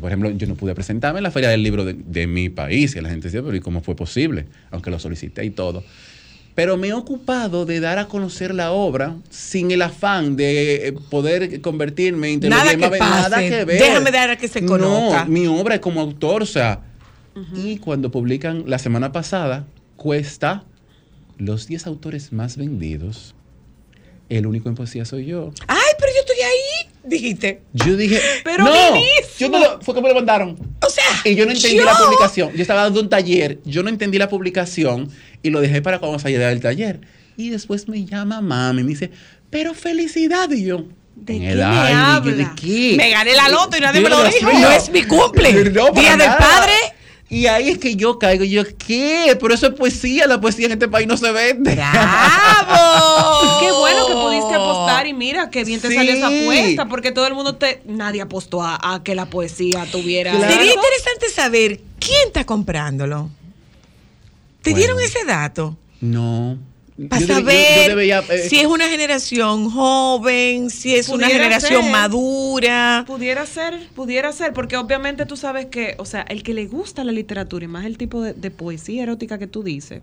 [0.00, 2.96] Por ejemplo, yo no pude presentarme en la Feria del Libro de, de mi país,
[2.96, 4.46] y la gente decía, pero ¿y cómo fue posible?
[4.72, 5.84] Aunque lo solicité y todo.
[6.56, 10.92] Pero me he ocupado de dar a conocer la obra sin el afán de eh,
[11.10, 13.48] poder convertirme en Nada que Nada pase.
[13.50, 13.78] que ver.
[13.78, 15.26] Déjame dar a que se conozca.
[15.26, 16.80] No, mi obra es como autor, o sea.
[17.54, 19.66] Y cuando publican la semana pasada,
[19.96, 20.64] cuesta
[21.36, 23.34] los 10 autores más vendidos.
[24.30, 25.52] El único en poesía soy yo.
[25.68, 26.35] Ay, pero yo estoy
[27.08, 27.62] dijiste.
[27.72, 28.74] Yo dije, Pero no,
[29.38, 30.56] yo no lo- fue como lo mandaron.
[30.84, 32.52] O sea, y yo no entendí yo- la publicación.
[32.54, 35.08] Yo estaba dando un taller, yo no entendí la publicación
[35.42, 37.00] y lo dejé para cuando salía del taller.
[37.36, 39.10] Y después me llama mami y me dice,
[39.50, 40.50] pero felicidad.
[40.50, 40.84] Y yo,
[41.16, 42.54] ¿de qué me habla?
[42.96, 44.50] Me gané la loto y nadie me lo dijo.
[44.52, 45.52] No es mi cumple.
[45.70, 46.72] No, Día del padre.
[47.28, 49.36] Y ahí es que yo caigo yo, ¿qué?
[49.40, 51.74] Pero eso es poesía, la poesía en este país no se vende.
[51.74, 53.05] ¡Bravo!
[55.16, 55.94] Mira qué bien te Sí.
[55.94, 59.86] salió esa apuesta, porque todo el mundo te, nadie apostó a, a que la poesía
[59.90, 60.32] tuviera.
[60.32, 63.30] Sería interesante saber quién está comprándolo.
[64.62, 64.76] ¿Te Bueno.
[64.78, 65.76] dieron ese dato?
[66.00, 66.58] No.
[67.10, 71.10] Para Yo debe- yo- saber yo debería, eh, si es una generación joven, si es
[71.10, 71.92] una generación ser.
[71.92, 73.04] madura.
[73.06, 77.04] Pudiera ser, pudiera ser, porque obviamente tú sabes que, o sea, el que le gusta
[77.04, 80.00] la literatura y más el tipo de, de poesía erótica que tú dices,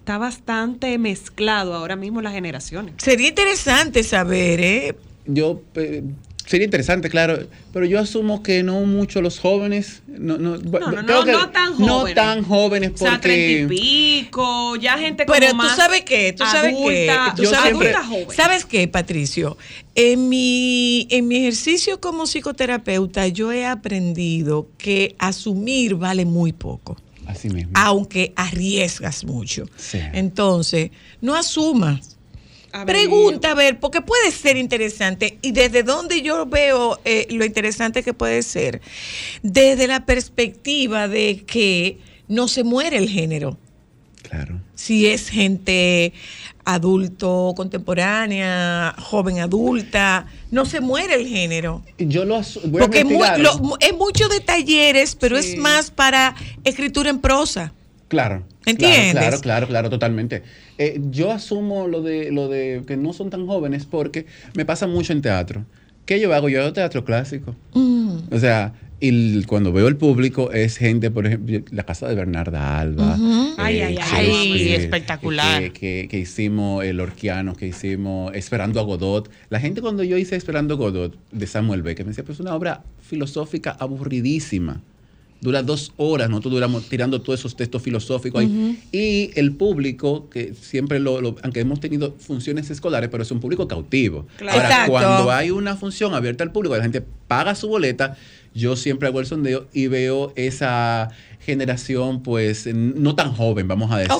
[0.00, 2.94] está bastante mezclado ahora mismo las generaciones.
[2.98, 4.96] Sería interesante saber, ¿eh?
[5.26, 6.02] yo eh,
[6.46, 7.38] sería interesante, claro,
[7.72, 11.32] pero yo asumo que no mucho los jóvenes, no, no, No, no, creo no, que
[11.32, 12.14] no tan no jóvenes.
[12.16, 13.78] tan jóvenes O sea, porque treinta y
[14.24, 17.94] pico, ya gente como Pero tú más sabes qué, tú sabes qué, tú sabes qué,
[17.94, 18.26] joven.
[18.36, 19.56] ¿sabes qué, Patricio?
[19.94, 26.96] En mi, en mi ejercicio como psicoterapeuta yo he aprendido que asumir vale muy poco,
[27.30, 27.72] así mismo.
[27.74, 29.66] aunque arriesgas mucho.
[29.76, 29.98] Sí.
[30.12, 30.90] Entonces,
[31.20, 32.16] no asumas.
[32.72, 32.96] A ver.
[32.96, 35.38] Pregunta, a ver, porque puede ser interesante.
[35.42, 38.80] Y desde donde yo veo eh, lo interesante que puede ser,
[39.42, 43.58] desde la perspectiva de que no se muere el género.
[44.22, 44.60] Claro.
[44.80, 46.14] Si es gente
[46.64, 51.82] adulto, contemporánea, joven adulta, no se muere el género.
[51.98, 56.34] Yo lo voy a Porque muy- lo- es mucho de talleres, pero es más para
[56.64, 57.74] escritura en prosa.
[58.08, 58.42] Claro.
[58.64, 59.12] ¿Entiendes?
[59.12, 60.42] Claro, claro, claro, claro, totalmente.
[60.78, 64.86] Eh, yo asumo lo de lo de que no son tan jóvenes porque me pasa
[64.86, 65.66] mucho en teatro.
[66.06, 66.48] ¿Qué yo hago?
[66.48, 67.54] Yo hago teatro clásico.
[67.74, 72.78] O sea, y cuando veo el público es gente, por ejemplo, la casa de Bernarda
[72.78, 73.16] Alba.
[73.18, 75.62] Eh, Ay, ay, ay, que- espectacular.
[75.62, 79.30] Que, que- que hicimos el Orquiano, que hicimos Esperando a Godot.
[79.48, 82.40] La gente cuando yo hice Esperando a Godot de Samuel Beckett me decía, pues es
[82.40, 84.80] una obra filosófica aburridísima.
[85.42, 88.78] Dura dos horas, nosotros duramos tirando todos esos textos filosóficos ahí.
[88.92, 93.40] Y el público, que siempre lo, lo- aunque hemos tenido funciones escolares, pero es un
[93.40, 94.26] público cautivo.
[94.36, 94.58] Claro.
[94.58, 94.92] Ahora, Exacto.
[94.92, 98.18] cuando hay una función abierta al público, la gente paga su boleta,
[98.54, 101.08] yo siempre hago el sondeo y veo esa
[101.40, 104.12] generación, pues, no tan joven, vamos a decir.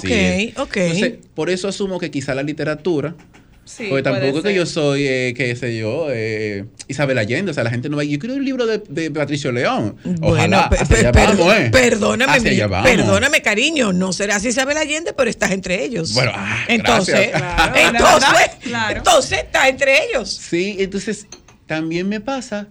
[0.56, 0.76] Ok, ok.
[0.76, 3.14] Entonces, por eso asumo que quizá la literatura,
[3.62, 7.54] Sí, porque tampoco es que yo soy, eh, qué sé yo, eh, Isabel Allende, o
[7.54, 9.94] sea, la gente no va, yo quiero un libro de, de Patricio León.
[10.22, 11.68] Ojalá, hacia allá vamos, eh.
[11.70, 12.90] Perdóname, Hacia mi- allá vamos.
[12.90, 13.92] perdóname, cariño.
[13.92, 16.14] No será así Isabel Allende, pero estás entre ellos.
[16.14, 17.30] Bueno, ah, entonces.
[17.70, 18.96] Claro, entonces, claro.
[18.96, 20.30] entonces está entre ellos.
[20.30, 21.28] Sí, entonces
[21.66, 22.66] también me pasa,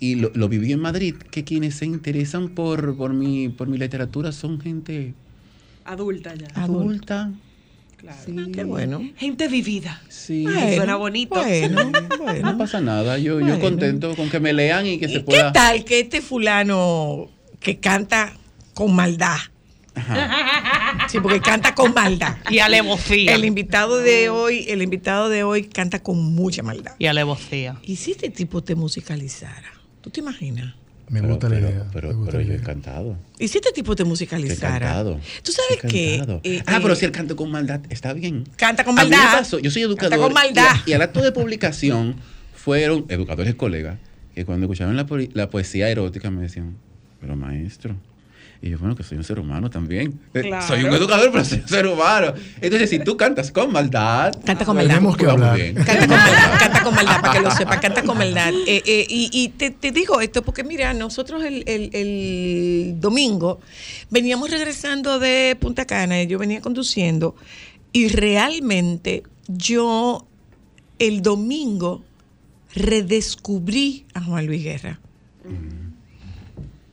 [0.00, 3.78] y lo, lo viví en Madrid, que quienes se interesan por, por, mi, por mi
[3.78, 5.14] literatura son gente
[5.84, 6.48] Adulta ya.
[6.54, 7.30] adulta.
[7.96, 8.18] Claro.
[8.52, 9.02] Qué bueno.
[9.16, 10.02] Gente vivida.
[10.08, 10.44] Sí.
[10.44, 11.34] Bueno, Suena bonito.
[11.36, 11.90] Bueno,
[12.42, 15.52] No pasa nada, yo, yo contento con que me lean y que se ¿Qué pueda...
[15.52, 17.28] tal que este fulano
[17.58, 18.34] que canta
[18.74, 19.38] con maldad?
[21.08, 22.36] Sí, porque canta con maldad.
[22.50, 23.34] Y alevosía.
[23.36, 26.94] El invitado de hoy, el invitado de hoy canta con mucha maldad.
[26.98, 27.78] Y alevosía.
[27.82, 29.72] ¿Y si este tipo te musicalizara?
[30.06, 30.72] ¿Tú te imaginas?
[31.08, 31.86] Me Pero- gusta la pero- idea.
[31.92, 32.60] Pero, la yo he idea.
[32.62, 33.18] cantado.
[33.40, 34.78] ¿Y si este tipo te Yo he musicalizara?
[34.86, 35.20] cantado.
[35.42, 36.14] ¿Tú sabes qué?
[36.44, 38.44] Eh, ah, eh, pero si él canta con maldad, está bien.
[38.54, 39.38] Canta con A mí me maldad.
[39.40, 40.10] pasó, yo soy educador.
[40.12, 40.76] Canta con maldad.
[40.86, 42.14] Y, y al acto de publicación
[42.54, 43.98] fueron educadores colegas
[44.32, 46.76] que cuando escuchaban la, po- la poesía erótica me decían,
[47.20, 47.96] pero maestro.
[48.62, 50.18] Y yo, bueno, que soy un ser humano también.
[50.34, 50.66] Eh, Claro.
[50.66, 52.32] Soy un educador, pero soy un ser humano.
[52.60, 54.94] Entonces, si tú cantas con maldad, Canta con maldad.
[54.94, 55.56] Tenemos que vamos hablar.
[55.56, 55.74] bien.
[55.74, 58.52] Canta con maldad, canta con maldad, para que lo sepa, canta con maldad.
[58.66, 63.60] Eh, eh, y y te, te digo esto porque, mira, nosotros el, el- el domingo
[64.10, 67.34] veníamos regresando de Punta Cana, y yo venía conduciendo,
[67.92, 70.26] y realmente yo
[70.98, 72.02] el domingo
[72.74, 74.98] redescubrí a Juan Luis Guerra.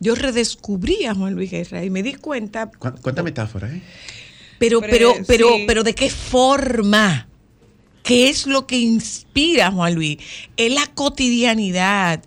[0.03, 3.81] Yo redescubrí a Juan Luis Guerra y me di cuenta, ¿Cu- ¿Cuánta metáfora, eh?
[4.59, 5.63] pero, Pero, pero, pero, sí.
[5.65, 7.27] pero ¿de qué forma?
[8.03, 10.17] ¿Qué es lo que inspira a Juan Luis?
[10.57, 12.21] Es la cotidianidad,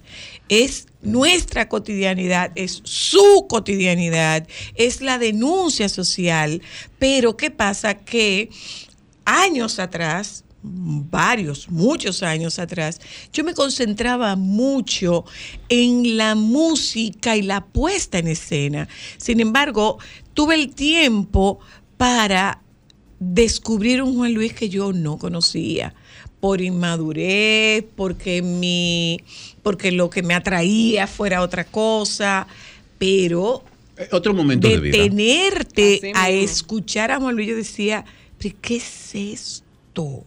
[0.49, 6.63] es nuestra cotidianidad, es su cotidianidad, es la denuncia social.
[6.99, 7.95] Pero ¿qué pasa?
[7.99, 8.49] Que
[9.27, 13.01] años atrás, varios, muchos años atrás,
[13.33, 15.25] yo me concentraba mucho
[15.69, 18.89] en la música y la puesta en escena.
[19.17, 19.99] Sin embargo,
[20.35, 21.61] tuve el tiempo
[21.97, 22.61] para
[23.19, 25.95] descubrir un Juan Luis que yo no conocía
[26.41, 29.21] por inmadurez, porque mi
[29.63, 32.47] porque lo que me atraía fuera otra cosa,
[32.99, 33.63] pero
[33.99, 34.99] Eh, Otro momento de vida.
[36.15, 38.05] a escuchar a Juan Luis, yo decía,
[38.39, 40.23] "¿Pero ¿qué es esto?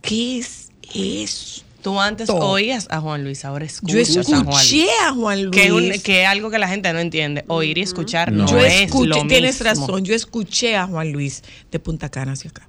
[0.00, 1.64] ¿Qué es esto?
[1.82, 4.58] Tú antes oías a Juan Luis, ahora Yo escuchas a Juan Luis.
[4.72, 5.62] escuché a Juan Luis.
[5.62, 7.44] Que un- que es algo que la gente no entiende.
[7.46, 9.64] Oír y escuchar no, yo es escuché, lo tienes mismo.
[9.86, 12.68] razón, yo escuché a Juan Luis de Punta Cana hacia acá.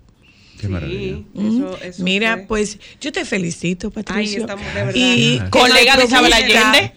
[0.59, 1.15] Qué maravilla.
[1.17, 1.57] Sí, Mm.
[1.57, 2.45] eso- eso Mira, fue.
[2.47, 4.41] pues yo te felicito, Patricio.
[4.41, 4.93] estamos de verdad.
[4.93, 5.49] Y Ah.
[5.49, 6.93] Colega de Isabel Allende,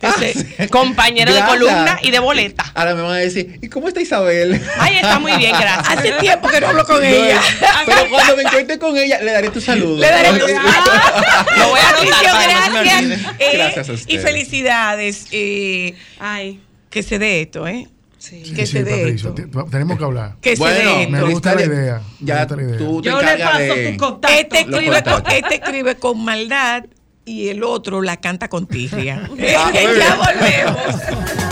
[0.71, 2.65] compañero de columna y de boleta.
[2.75, 4.61] Ahora me van a decir, ¿y cómo está Isabel?
[4.79, 5.99] Ay, está muy bien, gracias.
[5.99, 7.41] Hace tiempo que no hablo con No, ella.
[7.87, 9.99] Pero cuando me encuentre con ella, le daré tu saludo.
[10.01, 13.21] Le daré tu- Ah, lo voy a anotar no gracias.
[13.39, 15.27] Eh, Gracias a y felicidades.
[15.31, 16.61] eh, Ay,
[16.91, 17.87] que se dé esto, ¿eh?
[18.23, 18.53] Sí.
[18.55, 19.65] que se dé Patricio, esto.
[19.65, 20.37] te- tenemos que hablar.
[20.41, 22.03] Que se Bueno, dé Me gusta la idea.
[22.21, 22.79] Ya gusta la idea.
[22.79, 24.37] tú te Yo le paso de- tu contacto.
[24.39, 26.85] Este escribe, con, este escribe con maldad
[27.25, 29.29] y el otro la canta con tirria.
[29.57, 31.52] Ah, ya volvemos.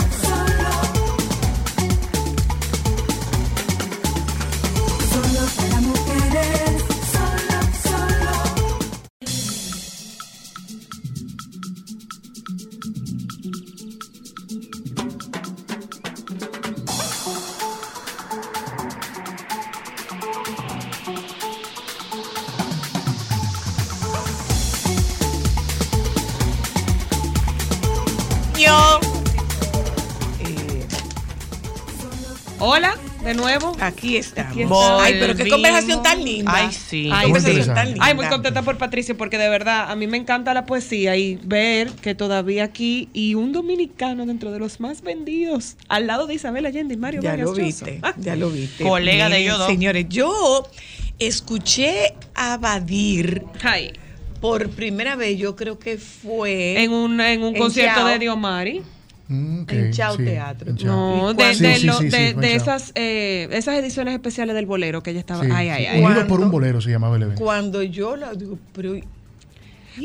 [34.01, 34.51] aquí estamos.
[34.51, 35.01] Aquí estamos.
[35.01, 36.51] Ay, pero qué conversación tan linda.
[36.53, 37.03] Ay, sí.
[37.03, 38.05] Qué Ay, conversación tan linda.
[38.05, 41.35] Ay, muy contenta por Patricio porque de verdad a mí me encanta la poesía y
[41.43, 46.33] ver que todavía aquí y un dominicano dentro de los más vendidos al lado de
[46.33, 48.83] Isabel Allende y Mario Ya Vargas lo viste, Ah, ya lo viste.
[48.83, 49.67] Colega de Miren, ellos dos.
[49.67, 50.67] Señores, yo
[51.19, 53.91] escuché a Badir ay,
[54.39, 58.07] por primera vez, yo creo que fue en un, en un En concierto Chao.
[58.07, 58.81] de Diomari.
[59.31, 60.69] Mm, En Chao sí, Teatro.
[60.71, 60.87] en Chao.
[60.93, 64.65] No, ¿Y de, Sí, lo- sí, sí, de- de esas, eh, esas ediciones especiales del
[64.65, 65.43] bolero que ella estaba.
[65.45, 66.03] Sí, ay, ay, ay.
[66.03, 67.41] Unido por un bolero se llamaba el evento.
[67.41, 68.95] cuando yo la digo, pero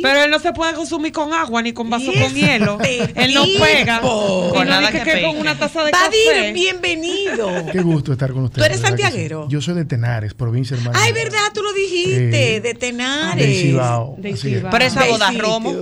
[0.03, 2.79] Pero él no se puede consumir con agua ni con vaso con hielo.
[2.81, 4.01] este Él no pega.
[4.01, 6.53] Con no nada dice que que, con una taza de Badir, café.
[6.53, 7.49] bienvenido.
[7.73, 8.67] Qué gusto estar con ustedes.
[8.67, 9.03] ¿Tú eres de que sí.
[9.03, 9.49] santiaguero?
[9.49, 10.99] Yo soy de Tenares, provincia hermana.
[11.01, 13.47] Ay, verdad, tú lo dijiste, Eh, de Tenares.
[13.47, 14.17] Del Cibao.
[14.23, 14.41] Es.
[14.41, 14.71] Cibao.
[14.71, 15.73] Pero esa boda romo.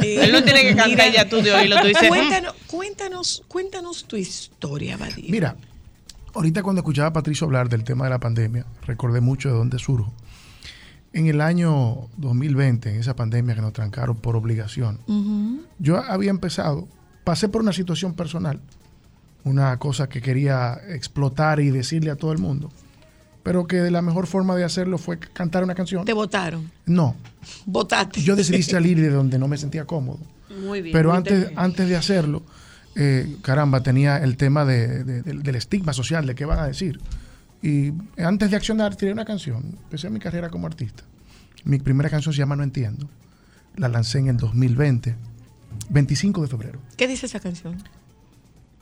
[0.00, 0.16] Sí.
[0.20, 1.80] Él no tiene que cantar ya tú de oírlo.
[1.80, 2.08] Tú dices, "Mm".
[2.08, 5.28] Cuéntanos, cuéntanos, cuéntanos tu historia, Badir.
[5.30, 5.56] Mira,
[6.34, 9.78] ahorita cuando escuchaba a Patricio hablar del tema de la pandemia, recordé mucho de dónde
[9.78, 10.12] surjo.
[11.12, 14.98] En el año 2020, en esa pandemia que nos trancaron por obligación,
[15.78, 16.86] yo había empezado,
[17.24, 18.60] pasé por una situación personal,
[19.44, 22.70] una cosa que quería explotar y decirle a todo el mundo,
[23.42, 26.04] pero que de la mejor forma de hacerlo fue cantar una canción.
[26.04, 27.16] Te votaron, No,
[27.66, 28.22] votaste.
[28.22, 30.20] yo decidí salir de donde no me sentía cómodo.
[30.64, 30.92] Muy bien.
[30.92, 32.42] Pero muy antes, antes de hacerlo,
[32.94, 36.66] eh, caramba, tenía el tema de- de- del- del estigma social, de qué van a
[36.66, 37.00] decir.
[37.62, 39.76] Y antes de accionar, tiré una canción.
[39.84, 41.04] Empecé mi carrera como artista.
[41.64, 43.08] Mi primera canción se llama No Entiendo.
[43.76, 45.14] La lancé en el 2020,
[45.90, 46.78] 25 de febrero.
[46.96, 47.76] ¿Qué dice esa canción?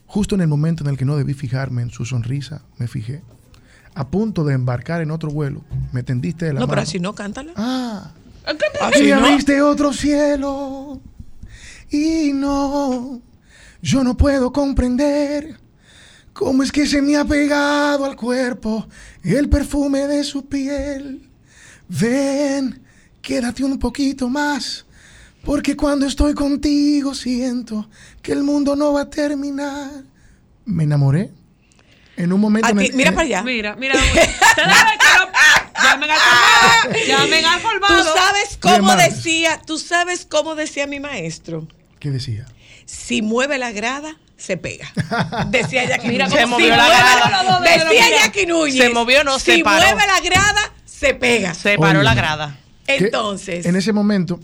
[0.06, 3.22] Justo en el momento en el que no debí fijarme en su sonrisa, me fijé.
[3.94, 5.62] A punto de embarcar en otro vuelo,
[5.92, 6.82] me tendiste de la No, pero mano.
[6.88, 7.52] así no, cántala.
[7.56, 8.12] Ah,
[8.80, 9.16] Así y no.
[9.16, 11.00] abriste otro cielo.
[11.90, 13.20] Y no,
[13.82, 15.58] yo no puedo comprender
[16.38, 18.86] cómo es que se me ha pegado al cuerpo
[19.24, 21.28] el perfume de su piel.
[21.88, 22.80] Ven,
[23.20, 24.86] quédate un poquito más,
[25.44, 27.90] porque cuando estoy contigo siento
[28.22, 29.90] que el mundo no va a terminar.
[30.64, 31.32] Me enamoré.
[32.16, 32.68] En un momento.
[32.68, 33.42] A en ti- el- mira en- para allá.
[33.42, 33.94] Mira, mira.
[33.94, 37.06] Llamen al colmado.
[37.06, 38.14] Llamen al ¿Tú colmado.
[38.14, 41.66] sabes Oye, cómo decía, tú sabes cómo decía mi maestro?
[41.98, 42.46] ¿Qué decía?
[42.88, 44.88] Si mueve la grada, se pega.
[45.50, 47.60] Decía Jackie Mira Si movió la grada.
[47.60, 48.06] Decía Mira.
[48.24, 48.76] Jackie Núñez.
[48.76, 49.84] Se movió, no, se Si paró.
[49.84, 51.52] mueve la grada, se pega.
[51.52, 52.58] Se paró Oye, la grada.
[52.86, 54.40] Entonces, En ese momento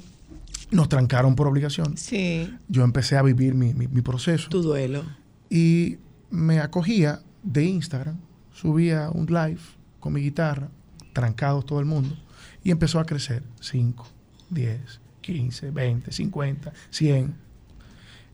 [0.70, 1.96] nos trancaron por obligación.
[1.96, 2.52] Sí.
[2.68, 4.50] Yo empecé a vivir mi, mi- mi proceso.
[4.50, 5.04] Tu duelo.
[5.48, 5.96] Y
[6.30, 8.18] me acogía de Instagram,
[8.52, 9.60] subía un live
[10.00, 10.68] con mi guitarra,
[11.14, 12.14] trancados todo el mundo,
[12.62, 14.06] y empezó a crecer 5,
[14.50, 14.80] 10,
[15.22, 17.43] 15, 20, 50, 100.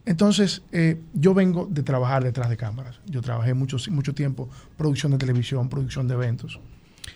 [0.05, 2.99] Entonces, eh, yo vengo de trabajar detrás de cámaras.
[3.05, 6.59] Yo trabajé mucho, mucho tiempo producción de televisión, producción de eventos.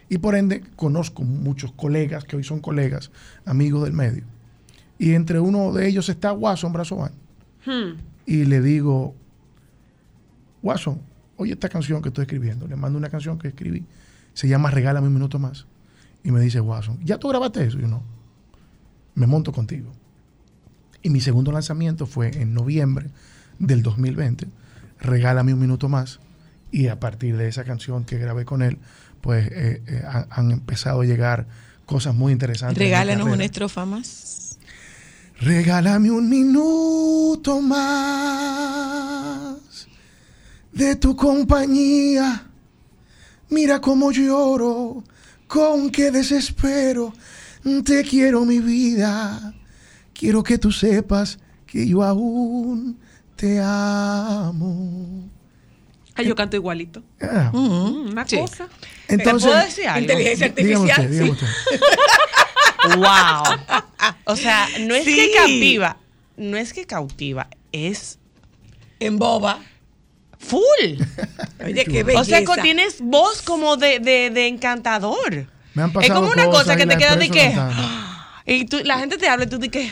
[0.10, 3.12] Y por ende, conozco muchos colegas que hoy son colegas,
[3.46, 4.24] amigos del medio.
[5.00, 7.12] Y entre uno de ellos está Watson Brazovan.
[7.66, 7.98] Hmm.
[8.26, 9.16] Y le digo,
[10.62, 11.02] Watson,
[11.38, 12.68] oye esta canción que estoy escribiendo.
[12.68, 13.84] Le mando una canción que escribí.
[14.34, 15.66] Se llama Regálame un minuto más.
[16.24, 17.78] Y me dice, Watson, ¿ya tú grabaste eso?
[17.78, 18.04] Y yo no.
[19.16, 19.92] Me monto contigo.
[21.06, 23.12] Y mi segundo lanzamiento fue en noviembre
[23.60, 24.48] del 2020.
[25.00, 26.20] Regálame un minuto más.
[26.72, 28.80] Y a partir de esa canción que grabé con él,
[29.22, 31.46] pues eh, eh, han, han empezado a llegar
[31.86, 32.80] cosas muy interesantes.
[32.80, 34.58] Regálanos una estrofa más.
[35.42, 38.66] Regálame un minuto más
[40.74, 42.48] de tu compañía.
[43.52, 45.04] Mira cómo lloro,
[45.46, 47.14] con qué desespero.
[47.84, 49.54] Te quiero mi vida.
[50.18, 51.38] Quiero que tú sepas
[51.68, 52.98] que yo aún
[53.36, 55.30] te amo.
[56.16, 57.04] Ay, yo canto igualito.
[57.22, 57.52] Ah.
[57.54, 58.38] Mm, una Sí.
[58.38, 58.68] cosa.
[59.10, 60.02] Entonces, ¿Te puedo decir algo?
[60.02, 61.06] Inteligencia dígame artificial.
[61.06, 61.46] usted, dígame sí.
[62.88, 62.98] usted.
[62.98, 63.44] Wow.
[64.26, 65.16] O sea, no es Sí.
[65.16, 65.98] que cautiva,
[66.38, 68.20] no es que cautiva, es
[69.00, 69.60] En boba.
[70.40, 70.62] full.
[71.66, 72.22] Oye, qué belleza.
[72.22, 75.48] O sea, tienes voz como de, de, de encantador.
[75.74, 77.54] Me han Es pasado como una cosas cosa que te queda de que.
[78.48, 79.92] Y tú, la gente te habla y tú de que.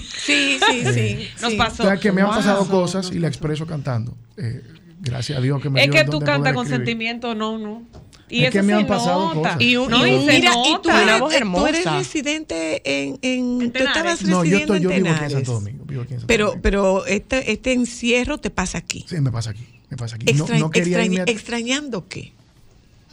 [0.00, 1.28] Sí, sí, sí.
[1.42, 1.56] Nos sí.
[1.58, 1.82] pasó.
[1.82, 2.36] O sea, que me han Wow.
[2.36, 4.16] pasado cosas y la expreso cantando.
[4.36, 4.62] Eh,
[5.00, 7.82] gracias a Dios que me Es que tú cantas con sentimiento, no, no.
[8.30, 9.50] Y Es eso que me se han pasado nota.
[9.50, 9.60] cosas.
[9.60, 12.82] Y un- No, y y un- se Mira, y tú eres, voz tú eres residente
[13.06, 13.18] en...
[13.20, 15.32] en tú estabas No, yo, residiendo estoy, yo en vivo aquí en Tenares.
[15.32, 15.84] Santo Domingo.
[15.84, 16.62] Vivo aquí en Santo Pero, Domingo.
[16.62, 19.04] pero este, este encierro te pasa aquí.
[19.08, 19.66] Sí, me pasa aquí.
[19.90, 20.26] Me pasa aquí.
[20.28, 22.32] Extra- no, no quería extraña- irme a- ¿Extrañando qué?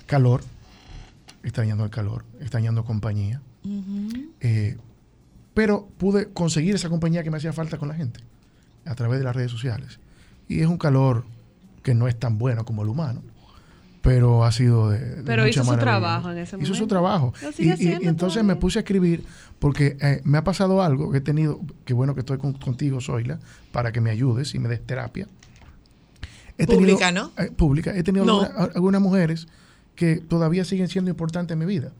[0.07, 0.43] calor.
[1.43, 2.23] Extrañando el calor.
[2.39, 3.41] Extrañando compañía.
[4.39, 4.77] Eh,
[5.53, 8.19] pero pude conseguir esa compañía que me hacía falta con la gente.
[8.85, 9.99] A través de las redes sociales.
[10.47, 11.23] Y es un calor
[11.83, 13.21] que no es tan bueno como el humano.
[14.01, 16.87] Pero ha sido de, de Pero mucha hizo su trabajo en ese Hizo su momento.
[16.87, 17.33] trabajo.
[17.43, 18.55] Lo Y, sigue y- haciendo y entonces todavía.
[18.55, 19.23] me puse a escribir
[19.59, 22.99] porque eh, me ha pasado algo que he tenido, que bueno que estoy con- contigo,
[22.99, 23.39] Zoila,
[23.71, 25.27] para que me ayudes y me des terapia.
[26.57, 27.31] He Pública, ¿no?
[27.37, 27.95] eh, pública.
[27.95, 28.41] He tenido No.
[28.41, 29.47] alguna- algunas mujeres
[29.95, 31.91] que todavía siguen siendo importantes en mi vida,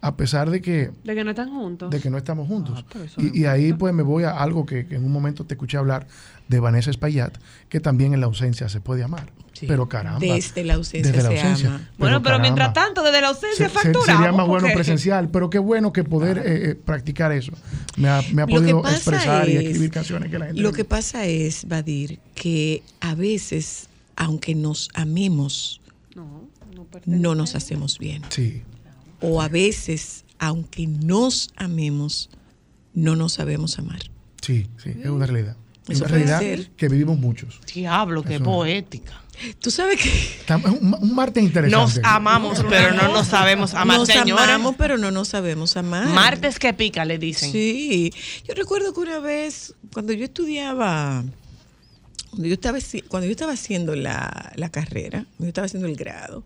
[0.00, 1.90] a pesar de que De que no están juntos.
[1.90, 2.84] de que no estamos juntos.
[2.94, 5.76] Ah, y, ahí pues me voy a algo que, que en un momento te escuché
[5.78, 6.06] hablar
[6.48, 7.36] de Vanessa Espaillat,
[7.68, 9.30] que también en la ausencia se puede amar.
[9.52, 9.64] Sí.
[9.66, 10.20] Pero caramba.
[10.20, 11.68] Desde la ausencia desde la se ausencia.
[11.70, 11.78] ama.
[11.96, 14.06] Bueno, pero caramba, mientras tanto, desde la ausencia se- se- facturamos.
[14.06, 17.52] sería más bueno presencial, pero qué bueno que poder eh, eh, practicar eso.
[17.96, 20.60] Me ha, me podido pasa expresar y es- escribir canciones que la gente...
[20.60, 25.80] Lo que pasa es, Badir, que a veces, aunque nos amemos,
[26.14, 26.42] No,
[27.06, 28.22] no nos hacemos bien.
[28.28, 28.62] Sí,
[29.20, 32.30] O a veces, aunque nos amemos,
[32.94, 34.00] no nos sabemos amar.
[34.42, 35.56] sí, sí, es una realidad.
[35.88, 36.70] Eso una puede realidad ser.
[36.76, 37.60] que vivimos muchos.
[37.72, 38.44] Diablo, qué Eso.
[38.44, 39.22] poética.
[39.60, 42.00] Tú sabes que es un, un martes interesante.
[42.00, 44.42] Nos amamos, pero no nos sabemos amar, nos señora.
[44.54, 46.08] amamos, pero no nos sabemos amar.
[46.08, 47.52] Martes que pica, le dicen.
[47.52, 48.12] Sí,
[48.48, 51.22] yo recuerdo que una vez, cuando yo estudiaba,
[52.30, 55.96] cuando yo estaba, cuando yo estaba haciendo la, la carrera, cuando yo estaba haciendo el
[55.96, 56.42] grado,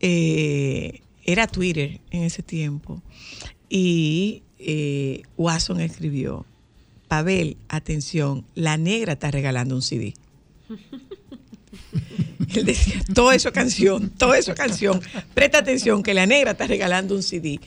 [0.00, 3.02] eh, era Twitter en ese tiempo,
[3.68, 6.46] y eh, Watson escribió,
[7.06, 10.14] Pavel, atención, la negra está regalando un CD.
[12.54, 15.02] Él decía, todo eso canción, todo eso canción.
[15.34, 17.60] Presta atención que la negra está regalando un CD.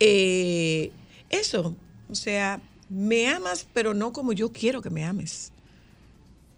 [0.00, 0.90] Eh,
[1.30, 1.76] eso,
[2.10, 5.52] o sea, me amas, pero no como yo quiero que me ames.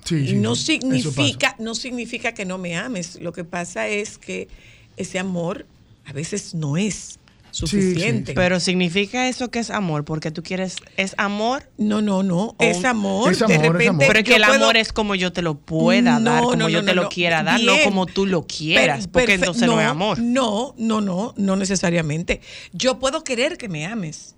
[0.04, 3.20] Sí, sí, no significa, no significa que no me ames.
[3.20, 4.48] Lo que pasa es que
[4.96, 5.66] ese amor
[6.08, 7.18] a veces no es
[7.50, 8.34] suficiente.
[8.34, 11.68] Pero significa eso que es amor, porque tú quieres, es amor.
[11.76, 13.32] No, no, no, es amor.
[13.32, 14.04] Es de amor, es repente amor.
[14.06, 16.56] Pero es que el puedo- amor es como yo te lo pueda No, dar, como
[16.56, 17.08] no, yo no, te no, lo no.
[17.08, 20.18] quiera dar, no como tú lo quieras, Per- porque entonces no, es amor.
[20.18, 22.40] No, no, no, no necesariamente.
[22.72, 24.34] Yo puedo querer que me ames.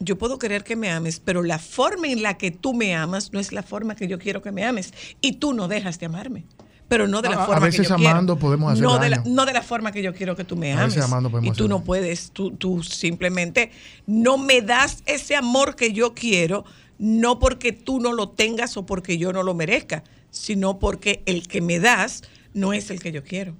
[0.00, 3.32] Yo puedo querer que me ames, pero la forma en la que tú me amas
[3.32, 4.92] no es la forma que yo quiero que me ames.
[5.20, 6.44] Y tú no dejas de amarme.
[6.88, 8.10] Pero no de la A- a forma veces que yo quiero.
[8.10, 10.56] amando podemos hacer no de la, no de la forma que yo quiero que tú
[10.56, 10.94] me A ames.
[10.94, 11.84] veces amando podemos y tú hacer no daño.
[11.84, 13.70] puedes, tú, tú simplemente
[14.06, 16.64] no me das ese amor que yo quiero,
[16.98, 21.46] no porque tú no lo tengas o porque yo no lo merezca, sino porque el
[21.46, 22.22] que me das
[22.54, 23.54] no es el que yo quiero.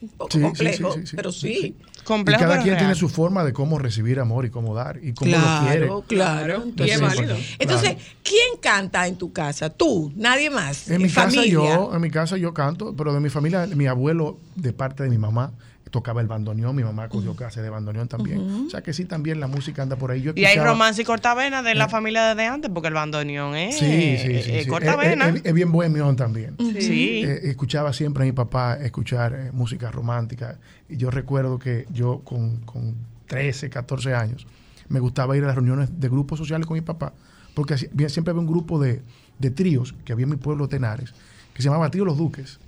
[0.00, 1.76] Un poco Sí, complejo, sí, sí, sí, pero sí.
[2.08, 5.30] Y cada quien tiene su forma de cómo recibir amor y cómo dar y cómo
[5.30, 6.06] Claro, lo quiere.
[6.08, 6.62] claro.
[6.64, 7.26] Entonces, Y es válido.
[7.34, 7.40] claro.
[7.58, 9.70] Entonces, ¿quién canta en tu casa?
[9.70, 10.12] ¿Tú?
[10.14, 10.88] ¿Nadie más?
[10.90, 11.50] En mi casa familia?
[11.52, 15.08] yo, en mi casa yo canto, pero de mi familia, mi abuelo de parte de
[15.10, 15.52] mi mamá
[15.90, 18.66] tocaba el bandoneón, mi mamá cogió clase de bandoneón también.
[18.66, 20.20] O sea que sí también la música anda por ahí.
[20.22, 23.78] Yo Y hay romance y cortavena de la familia desde antes, porque el bandoneón es
[23.78, 24.50] Sí, sí, sí.
[24.52, 24.68] eh, sí.
[24.68, 25.28] cortavena.
[25.28, 26.56] Es, es- es bien bohemión también.
[26.58, 27.22] Sí.
[27.24, 30.58] Eh, escuchaba siempre a mi papá escuchar eh, música romántica.
[30.88, 32.94] Y yo recuerdo que yo con, con
[33.28, 34.46] 13, 14 años
[34.88, 37.12] me gustaba ir a las reuniones de grupos sociales con mi papá,
[37.54, 39.02] porque siempre había un grupo de,
[39.38, 41.12] de tríos que había en mi pueblo Tenares,
[41.54, 42.58] que se llamaba Trío Los Duques.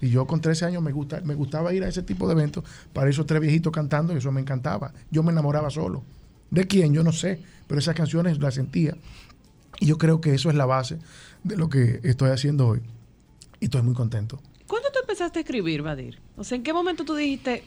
[0.00, 2.64] Y yo con 13 años me, gusta, me gustaba ir a ese tipo de eventos
[2.92, 4.92] para esos tres viejitos cantando y eso me encantaba.
[5.10, 6.02] Yo me enamoraba solo.
[6.50, 6.92] ¿De quién?
[6.92, 8.96] Yo no sé, pero esas canciones las sentía.
[9.80, 10.98] Y yo creo que eso es la base
[11.42, 12.80] de lo que estoy haciendo hoy.
[13.60, 14.40] Y estoy muy contento.
[14.66, 16.20] ¿Cuándo tú empezaste a escribir, Vadir?
[16.36, 17.64] O sea, ¿en qué momento tú dijiste,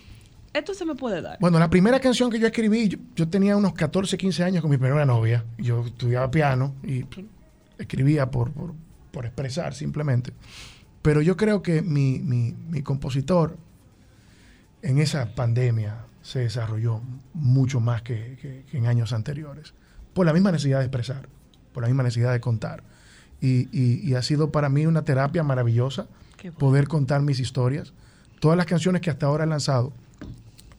[0.54, 1.38] esto se me puede dar?
[1.40, 4.72] Bueno, la primera canción que yo escribí, yo, yo tenía unos 14, 15 años con
[4.72, 5.46] mi primera novia.
[5.58, 7.06] Yo estudiaba piano y
[7.78, 8.74] escribía por, por,
[9.12, 10.34] por expresar simplemente.
[11.02, 13.58] Pero yo creo que mi, mi, mi compositor
[14.82, 17.02] en esa pandemia se desarrolló
[17.34, 19.74] mucho más que, que- que en años anteriores.
[20.14, 21.30] Por la misma necesidad de expresar,
[21.74, 22.84] por la misma necesidad de contar.
[23.40, 26.08] Y, y- y ha sido para mí una terapia maravillosa
[26.52, 27.94] poder contar mis historias.
[28.40, 29.94] Todas las canciones que hasta ahora he lanzado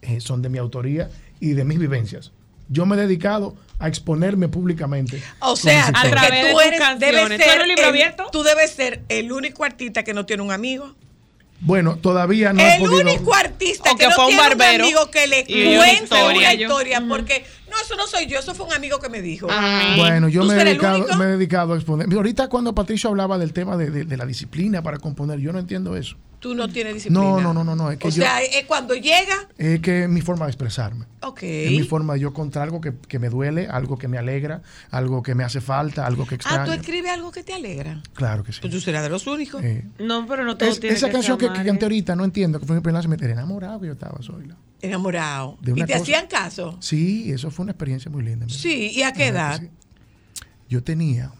[0.02, 1.08] eh, son de mi autoría
[1.40, 2.32] y de mis vivencias.
[2.68, 5.22] Yo me he dedicado a exponerme públicamente.
[5.40, 6.50] O sea, historias.
[6.52, 7.22] tú eres, debes canciones.
[7.38, 8.26] ¿Tú ser eres un libro el- abierto?
[8.32, 10.94] Tú debes ser el único artista que no tiene un amigo.
[11.60, 13.00] Bueno, todavía no he el podido.
[13.00, 16.04] único artista O que, que no un tiene barbero un amigo que le una cuente
[16.04, 16.24] historia.
[16.38, 19.48] una historia, porque no, eso no soy yo, eso fue un amigo que me dijo.
[19.96, 22.06] Bueno, yo ¿Tú me he, dedicado, me he dedicado a exponer.
[22.14, 25.58] Ahorita cuando Patricio hablaba del tema de, de- de la disciplina para componer, yo no
[25.58, 26.16] entiendo eso.
[26.40, 27.20] Tú no tienes disciplina.
[27.24, 27.90] No, no, no, no, no.
[27.90, 31.04] Es que o yo, sea, es cuando llega, es que es mi forma de expresarme.
[31.22, 31.42] ok.
[31.42, 34.62] Es mi forma de yo contar algo que, que me duele, algo que me alegra,
[34.92, 36.64] algo que me hace falta, algo que Ah, extraño.
[36.66, 38.00] tú escribes algo que te alegra.
[38.14, 38.60] Claro que sí.
[38.60, 39.64] Pues tú serás de los únicos.
[39.64, 42.24] Eh, No, pero no todo es- tiene esa que canción que, que canté ahorita, no
[42.24, 44.56] entiendo, que fue mi primera me enteré enamorado que yo estaba, Zoila.
[44.80, 45.58] Enamorado.
[45.60, 46.76] De ¿Y te cosa- hacían caso?
[46.80, 48.46] Sí, eso fue una experiencia muy linda.
[48.48, 49.60] Sí, ¿y a qué edad?
[50.68, 51.32] Yo tenía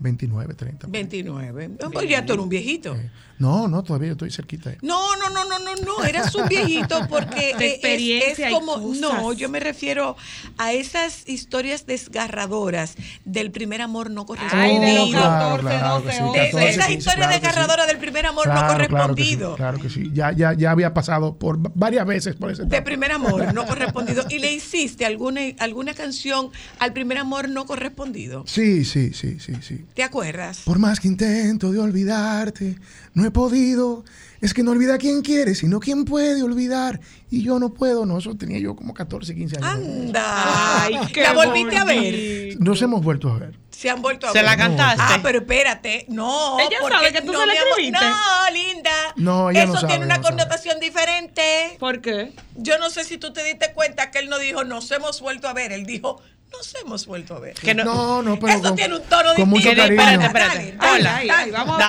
[0.00, 0.86] 29, 30.
[0.88, 1.68] 29.
[1.80, 2.96] No, pues ya tú eres un viejito.
[3.38, 4.70] No, no, todavía yo estoy cerquita.
[4.70, 8.46] de- No, no, no, no, no, no, eras un viejito porque De eh, es- experiencia
[8.46, 10.16] es, y como, no, yo me refiero
[10.56, 14.80] a esas historias desgarradoras del primer amor no correspondido.
[14.80, 17.40] de los Claro, claro que sí, 14, Esas 15, historias claro que sí.
[17.46, 19.56] desgarradoras del primer amor Claro, no claro que sí, correspondido.
[19.56, 22.82] Claro que sí, Ya, ya, ya había pasado por va- varias veces por ese De
[22.82, 24.24] primer amor no correspondido.
[24.30, 28.44] ¿Y le hiciste alguna, alguna canción al primer amor no correspondido?
[28.48, 29.84] Sí, sí, sí, sí, sí.
[29.98, 30.60] ¿Te acuerdas?
[30.64, 32.76] Por más que intento de olvidarte,
[33.14, 34.04] no he podido.
[34.40, 37.00] Es que no olvida a quien quiere, sino quien puede olvidar.
[37.32, 39.66] Y yo no puedo, no, eso tenía yo como 14, 15 años.
[39.68, 40.84] Anda.
[40.84, 42.60] Ay, qué ¿La volviste a ver?
[42.60, 43.58] Nos hemos vuelto a ver.
[43.70, 44.44] Se han vuelto a ¿Se ver.
[44.44, 45.02] la cantaste?
[45.04, 46.06] Ah, pero espérate.
[46.08, 46.60] No.
[46.60, 47.98] Ella porque- sabe que tú no, se la escribiste.
[48.06, 48.90] No, linda.
[49.16, 50.36] No, ella Eso no sabe, tiene una no sabe.
[50.36, 51.42] connotación diferente.
[51.80, 52.32] ¿Por qué?
[52.54, 55.48] Yo no sé si tú te diste cuenta que él no dijo nos hemos vuelto
[55.48, 55.72] a ver.
[55.72, 57.54] Él dijo nos hemos vuelto a ver.
[57.54, 60.00] Que no- No, no, pero Eso con, tiene un tono con mucho cariño.
[60.02, 60.76] Espérate, espérate.
[60.76, 61.10] Dale, Hola.
[61.12, 61.82] dale, dale, vamos.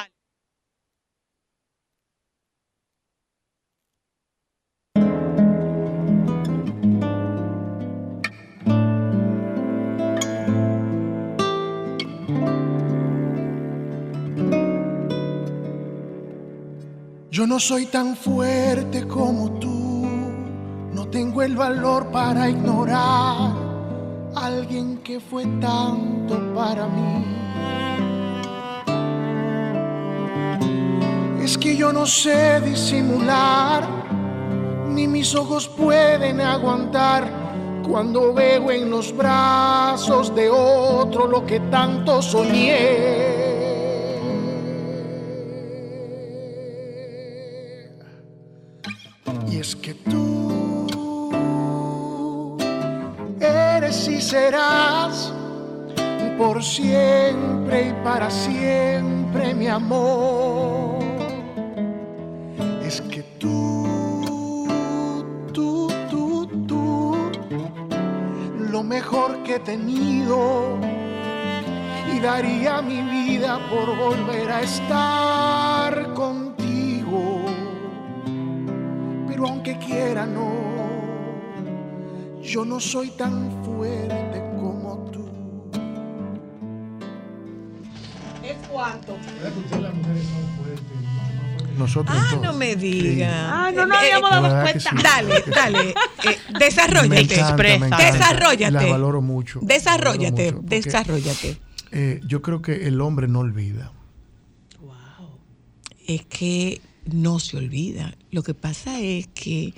[17.32, 20.08] Yo no soy tan fuerte como tú,
[20.94, 23.54] no tengo el valor para ignorar
[24.60, 27.26] alguien que fue tanto para mí.
[31.42, 33.88] Es que yo no sé disimular,
[34.90, 37.24] ni mis ojos pueden aguantar
[37.88, 43.29] cuando veo en los brazos de otro lo que tanto soñé.
[56.62, 61.00] Siempre y para siempre mi amor.
[62.84, 64.68] Es que tú,
[65.54, 67.16] tú, tú, tú,
[68.58, 70.78] lo mejor que he tenido
[72.14, 76.50] y daría mi vida por volver a estar contigo
[79.40, 80.52] pero aunque quiera no,
[82.42, 84.49] yo no soy tan fuerte
[88.92, 89.18] cuánto?
[89.82, 92.44] las mujeres son fuertes, nosotros Ah, todos.
[92.44, 93.66] no me diga.
[93.66, 94.90] Ay, no nos Eh, eh, habíamos La dado verdad que cuenta.
[94.92, 95.04] sí.
[95.04, 95.90] Dale, dale.
[95.90, 97.36] eh, desarrollate.
[97.40, 97.98] encanta.
[98.12, 98.72] Desarrollate.
[98.72, 99.60] La valoro mucho.
[99.62, 101.58] Desarrollate, valoro mucho, desarrollate.
[101.92, 103.92] eh, yo creo que el hombre no olvida.
[106.08, 108.16] Es que no se olvida.
[108.32, 109.74] Lo que pasa es que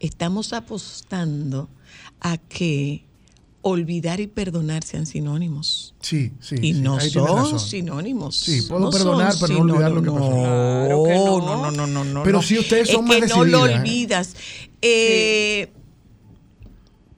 [0.00, 1.68] estamos apostando
[2.20, 3.03] a que
[3.66, 5.94] olvidar y perdonar sean sinónimos.
[6.00, 6.56] Sí, sí.
[6.60, 8.36] y sí, no son sinónimos.
[8.36, 10.30] Sí, puedo No perdonar, pero no olvidar lo que pasó.
[10.30, 11.38] Claro que no.
[11.38, 12.22] no, no, no, no, no.
[12.22, 13.74] Pero si ustedes son es más que no lo ¿eh?
[13.74, 14.36] olvidas.
[14.82, 15.70] Eh,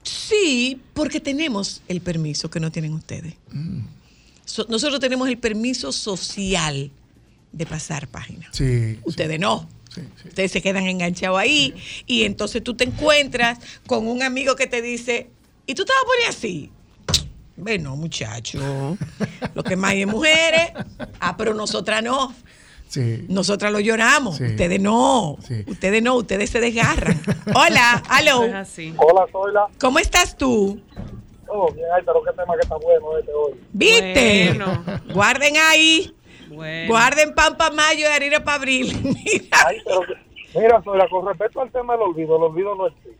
[0.03, 3.33] sí, porque tenemos el permiso que no tienen ustedes.
[3.51, 3.81] Mm.
[4.45, 6.89] So- nosotros tenemos el permiso social
[7.51, 8.47] de pasar página.
[8.53, 8.97] Sí.
[9.03, 9.67] Ustedes no.
[9.93, 10.29] sí, sí.
[10.29, 11.73] Ustedes se quedan enganchados ahí
[12.05, 15.29] y entonces tú te encuentras con un amigo que te dice,
[15.67, 16.71] ¿y tú te vas a poner así?
[17.55, 18.97] Bueno, muchacho,
[19.55, 20.71] lo que más hay es mujeres,
[21.19, 22.33] ah, pero nosotras no.
[22.87, 23.25] Sí.
[23.27, 24.43] Nosotras lo lloramos, Sí.
[24.45, 25.37] ustedes no.
[25.41, 25.63] Sí.
[25.67, 27.19] Ustedes no, ustedes se desgarran.
[27.53, 28.41] Hola, aló.
[28.41, 29.67] Hola, soy la.
[29.79, 30.79] ¿Cómo estás tú?
[31.49, 33.53] Oh, bien, ay, pero qué tema que está bueno este hoy.
[33.73, 34.53] ¿Viste?
[34.55, 34.83] Bueno.
[35.13, 36.13] Guarden ahí.
[36.49, 36.87] Bueno.
[36.89, 38.93] Guarden pan para mayo y harina para abril.
[39.03, 39.57] Mira.
[39.65, 40.01] Ay, pero
[40.55, 43.17] mira, Soyla, con respecto al tema del olvido, el olvido no existe.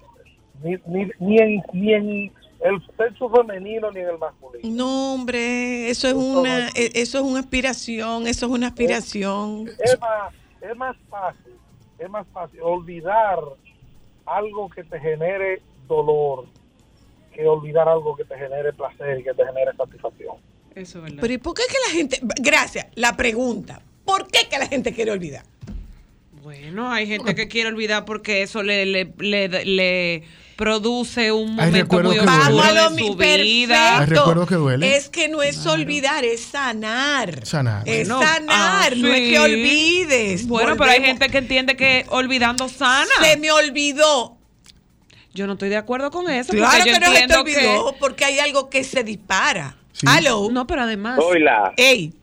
[0.63, 4.76] Ni, ni, ni, en, ni en el sexo femenino ni en el masculino.
[4.76, 9.70] No, hombre, eso es una, e- eso es una aspiración, eso es una aspiración.
[9.80, 11.53] Es más, es más fácil,
[11.99, 13.39] es más fácil olvidar
[14.26, 16.45] algo que te genere dolor
[17.38, 20.38] que olvidar algo que te genere placer y que te genere satisfacción.
[20.74, 21.20] Eso es verdad.
[21.22, 24.91] Pero ¿y por qué que la gente, gracias, la pregunta, ¿por qué que la gente
[24.91, 25.43] quiere olvidar?
[26.41, 30.24] Bueno, hay gente que quiere olvidar porque eso le, le, le, le
[30.58, 33.99] produce un momento muy oscuro de su vida.
[33.99, 34.91] Hay recuerdos que duelen.
[34.91, 37.45] Es que no es olvidar, es sanar.
[37.45, 37.88] Sanar.
[37.88, 40.47] Es No, sanar, ah, no es que olvides.
[40.47, 43.08] Bueno, pero hay gente que entiende que olvidando sana.
[43.22, 44.36] Se me olvidó.
[45.34, 46.51] Yo no estoy de acuerdo con eso.
[46.51, 49.78] Claro porque yo que no se te olvidó, porque hay algo que se dispara.
[49.93, 50.08] Sí.
[50.10, 50.49] Aló.
[50.51, 51.20] No, pero además.
[51.22, 52.14] Soy la Ey,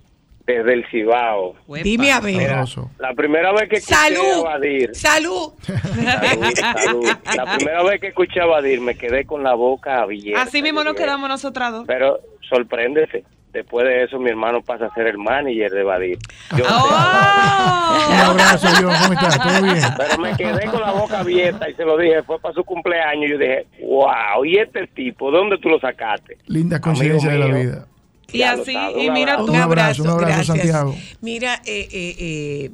[0.47, 1.55] desde el Cibao.
[1.83, 2.55] Dime a ver.
[2.99, 4.45] La primera vez que escuché a Salud.
[4.45, 5.53] Badir, Salud.
[5.63, 7.07] salud, salud.
[7.35, 10.43] La primera vez que escuché a Badir me quedé con la boca abierta.
[10.43, 11.85] Así mismo nos quedamos nosotras dos.
[11.87, 13.25] Pero sorpréndese.
[13.55, 16.19] Después de eso, mi hermano pasa a ser el manager de Badir.
[16.57, 18.09] Yo ¡Oh!
[18.11, 18.93] Un abrazo, John.
[19.01, 19.39] ¿Cómo estás?
[19.39, 19.85] ¿Todo bien?
[19.97, 22.21] Pero me quedé con la boca abierta y se lo dije.
[22.25, 23.31] Fue para su cumpleaños.
[23.31, 25.31] Yo dije, wow, ¿y este tipo?
[25.31, 26.37] ¿De dónde tú lo sacaste?
[26.47, 27.87] Linda coincidencia de la vida.
[28.35, 29.47] Y así, y mira abrazo.
[29.47, 29.53] tú.
[29.53, 30.47] Un abrazo, un abrazo, gracias.
[30.47, 30.97] Santiago.
[31.21, 32.71] Mira, eh, eh, eh,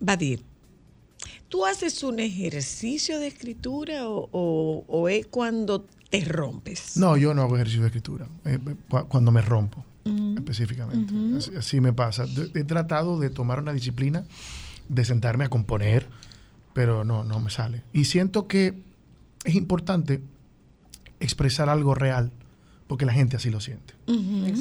[0.00, 0.42] Badir,
[1.48, 6.96] ¿tú haces un ejercicio de escritura o, o- o es cuando te rompes?
[6.96, 8.26] No, yo no hago ejercicio de escritura.
[8.44, 8.58] eh,
[8.88, 10.38] cu- cuando me rompo, Mm.
[10.38, 11.12] específicamente.
[11.36, 12.26] así, así me pasa.
[12.54, 14.24] He tratado de tomar una disciplina,
[14.88, 16.06] de sentarme a componer,
[16.72, 17.82] pero no, no me sale.
[17.92, 18.74] Y siento que
[19.44, 20.22] es importante
[21.20, 22.30] expresar algo real,
[22.88, 23.94] porque la gente así lo siente.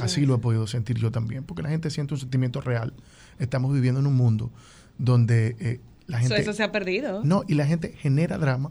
[0.01, 2.93] Así lo he podido sentir yo también, porque la gente siente un sentimiento real.
[3.39, 4.51] Estamos viviendo en un mundo
[4.97, 6.37] donde eh, la gente...
[6.39, 7.23] eso se ha perdido.
[7.23, 8.69] No, y la gente genera drama,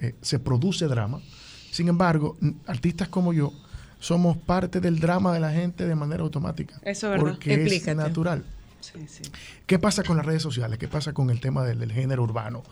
[0.00, 1.20] eh, se produce drama.
[1.70, 3.52] Sin embargo, artistas como yo
[4.00, 6.74] somos parte del drama de la gente de manera automática.
[6.82, 7.32] Eso es verdad.
[7.32, 7.92] Porque Explícate.
[7.92, 8.44] es natural.
[8.80, 9.22] Sí, sí.
[9.64, 10.76] ¿Qué pasa con las redes sociales?
[10.76, 12.64] ¿Qué pasa con el tema del, del género urbano?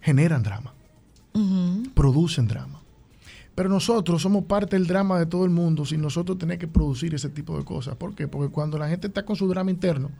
[0.00, 0.74] Generan drama,
[1.94, 2.83] producen drama.
[3.54, 7.14] Pero nosotros somos parte del drama de todo el mundo sin nosotros tener que producir
[7.14, 7.94] ese tipo de cosas.
[7.96, 8.26] ¿Por qué?
[8.26, 10.10] Porque cuando la gente está con su drama interno,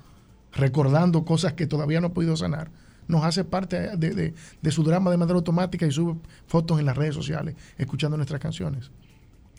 [0.52, 2.70] recordando cosas que todavía no ha podido sanar,
[3.08, 6.16] nos hace parte de, de- de su drama de manera automática y sube
[6.46, 8.90] fotos en las redes sociales, escuchando nuestras canciones.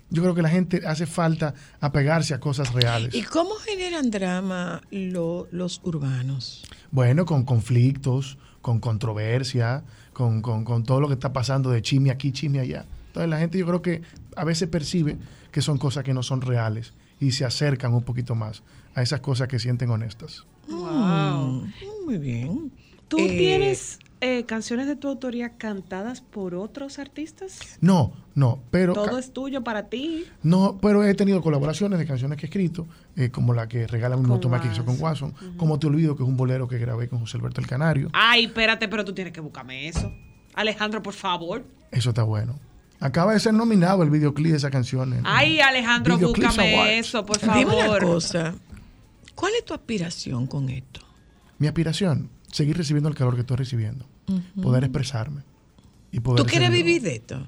[0.10, 3.14] Yo creo que la gente hace falta apegarse a cosas reales.
[3.14, 6.64] ¿Y cómo generan drama lo- los urbanos?
[6.92, 12.12] Bueno, con conflictos, con controversia, con, con- con todo lo que está pasando de chisme
[12.12, 12.86] aquí, chisme allá.
[13.16, 14.02] Entonces la gente yo creo que
[14.36, 15.16] a veces percibe
[15.54, 16.92] que son cosas que no son reales
[17.22, 18.62] y se acercan un poquito más
[18.94, 20.46] a esas cosas que sienten honestas.
[20.68, 21.62] Wow.
[21.62, 21.72] Mm,
[22.04, 22.74] Muy bien.
[23.08, 27.78] ¿Tú Eh, tienes eh, canciones de tu autoría cantadas por otros artistas?
[27.80, 28.92] No, no, pero...
[28.92, 30.26] Todo es tuyo para ti.
[30.44, 32.86] No, pero he tenido colaboraciones de canciones que he escrito,
[33.16, 35.32] eh, como la que regala mi motomá que hizo con Watson.
[35.32, 38.10] Watson, como Te Olvido, que es un bolero que grabé con José Alberto el Canario.
[38.12, 40.12] Ay, espérate, pero tú tienes que buscarme eso.
[40.54, 41.64] Alejandro, por favor.
[41.92, 42.60] Eso está bueno.
[43.06, 45.14] Acaba de ser nominado el videoclip de esa canción.
[45.14, 46.92] en- Ay, Alejandro, búscame Awards.
[47.08, 47.58] eso, por favor.
[47.60, 48.56] Dime una cosa.
[49.36, 51.02] ¿Cuál es tu aspiración con esto?
[51.60, 54.06] Mi aspiración, seguir recibiendo el calor que estoy recibiendo,
[54.62, 55.42] poder expresarme.
[56.12, 57.46] Y poder ¿Tú quieres vivir de esto?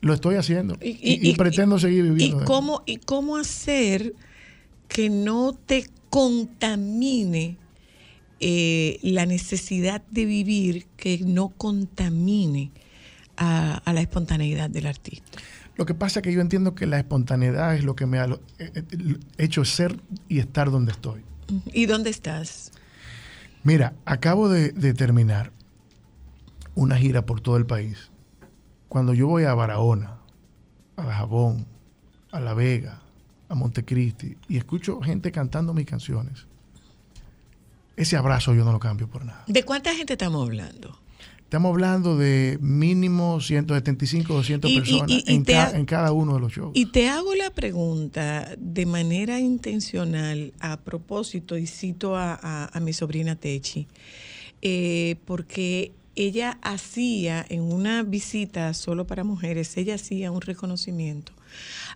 [0.00, 2.40] Lo estoy haciendo y, Y- y- y pretendo seguir ¿Y viviendo.
[2.40, 4.14] de- cómo, ¿Y cómo hacer
[4.88, 7.56] que no te contamine
[8.40, 12.72] eh, la necesidad de vivir que no contamine
[13.36, 15.38] a, a la espontaneidad del artista.
[15.76, 18.26] Lo que pasa es que yo entiendo que la espontaneidad es lo que me ha
[18.26, 18.84] eh, eh,
[19.38, 21.22] hecho ser y estar donde estoy.
[21.72, 22.72] ¿Y dónde estás?
[23.64, 25.52] Mira, acabo de, de terminar
[26.74, 28.10] una gira por todo el país.
[28.88, 30.18] Cuando yo voy a Barahona,
[30.96, 31.66] a Jabón,
[32.30, 33.00] a La Vega,
[33.48, 36.46] a Montecristi y escucho gente cantando mis canciones,
[37.96, 39.44] ese abrazo yo no lo cambio por nada.
[39.46, 40.98] ¿De cuánta gente estamos hablando?
[41.52, 45.84] Estamos hablando de mínimo 175, 200 Y- personas y- y en, te ca- ha- en
[45.84, 46.70] cada uno de los shows.
[46.72, 52.80] Y te hago la pregunta de manera intencional a propósito, y cito a, a- a
[52.80, 53.86] mi sobrina Techi,
[54.62, 61.34] eh, porque ella hacía en una visita solo para mujeres, ella hacía un reconocimiento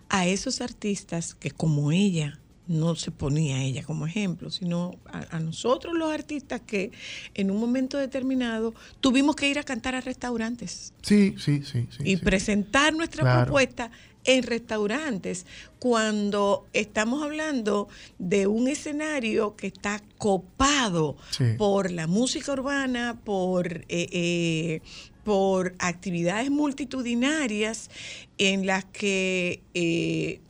[0.07, 2.37] a esos artistas que como ella,
[2.67, 6.91] no se ponía a ella como ejemplo, sino a, a nosotros los artistas que
[7.33, 11.87] en un momento determinado tuvimos que ir a cantar a restaurantes Sí, sí, sí.
[11.89, 12.21] sí, y sí.
[12.23, 13.43] presentar nuestra Claro.
[13.45, 13.91] propuesta
[14.25, 15.45] en restaurantes
[15.79, 17.87] cuando estamos hablando
[18.19, 21.45] de un escenario que está copado Sí.
[21.57, 24.81] por la música urbana, por, eh, eh,
[25.23, 27.89] por actividades multitudinarias
[28.37, 30.41] en las que eh,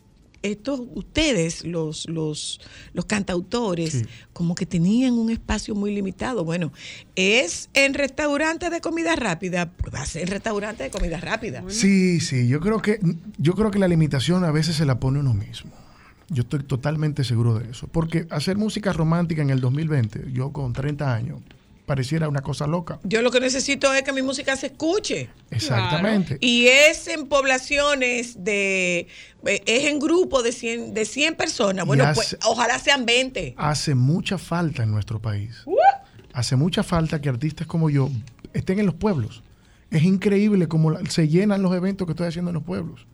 [0.51, 2.59] estos, ustedes, los, los,
[2.93, 4.05] los cantautores, Sí.
[4.33, 6.43] como que tenían un espacio muy limitado.
[6.43, 6.71] Bueno,
[7.15, 11.63] es en restaurantes de comida rápida, pues va a ser en restaurantes de comida rápida.
[11.69, 12.99] Sí, sí, yo creo que
[13.37, 15.71] yo creo que la limitación a veces se la pone uno mismo.
[16.29, 20.73] Yo estoy totalmente seguro de eso, porque hacer música romántica en el 2020, yo con
[20.73, 21.39] 30 años,
[21.87, 22.99] pareciera una cosa loca.
[23.03, 25.29] Yo lo que necesito es que mi música se escuche.
[25.49, 26.37] Exactamente.
[26.41, 29.07] Y es en poblaciones de.
[29.45, 31.85] eh, Es en grupo de 100, de 100 personas.
[31.87, 33.55] Bueno, hace- pues ojalá sean 20.
[33.57, 35.63] Hace mucha falta en nuestro país.
[36.33, 38.09] Hace mucha falta que artistas como yo
[38.53, 39.41] estén en los pueblos.
[39.89, 43.07] Es increíble cómo se llenan los eventos que estoy haciendo en los pueblos.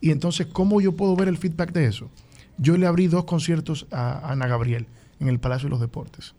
[0.00, 2.08] Y entonces, ¿cómo yo puedo ver el feedback de eso?
[2.56, 4.86] Yo le abrí dos conciertos a Ana Gabriel
[5.18, 6.34] en el Palacio de los Deportes.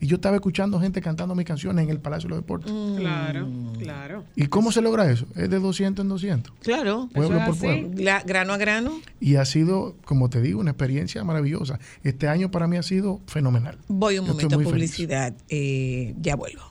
[0.00, 2.72] Y yo estaba escuchando gente cantando mis canciones en el Palacio de los Deportes.
[2.96, 3.48] Claro,
[3.80, 4.24] claro.
[4.36, 5.26] ¿Y cómo se logra eso?
[5.34, 6.52] Es de 200 en 200.
[6.62, 7.08] Claro.
[7.12, 7.60] Pueblo por así.
[7.60, 7.90] pueblo.
[7.96, 8.92] Gra- grano a grano.
[9.20, 11.80] Y ha sido, como te digo, una experiencia maravillosa.
[12.04, 13.76] Este año para mí ha sido fenomenal.
[13.88, 15.34] Voy un Yo momento a publicidad.
[15.48, 16.62] eh, ya vuelvo.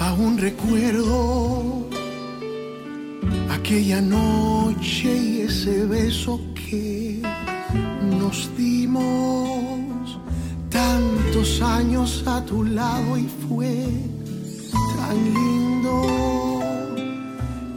[0.00, 1.86] Aún recuerdo
[3.50, 7.20] aquella noche y ese beso que
[8.18, 9.80] nos dimos
[10.76, 13.72] tantos años a tu lado y fue
[14.98, 15.94] tan lindo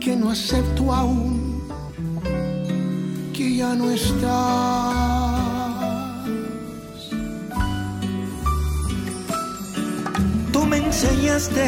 [0.01, 1.63] que no acepto aún
[3.33, 4.19] que ya no estás.
[10.51, 11.67] Tú me enseñaste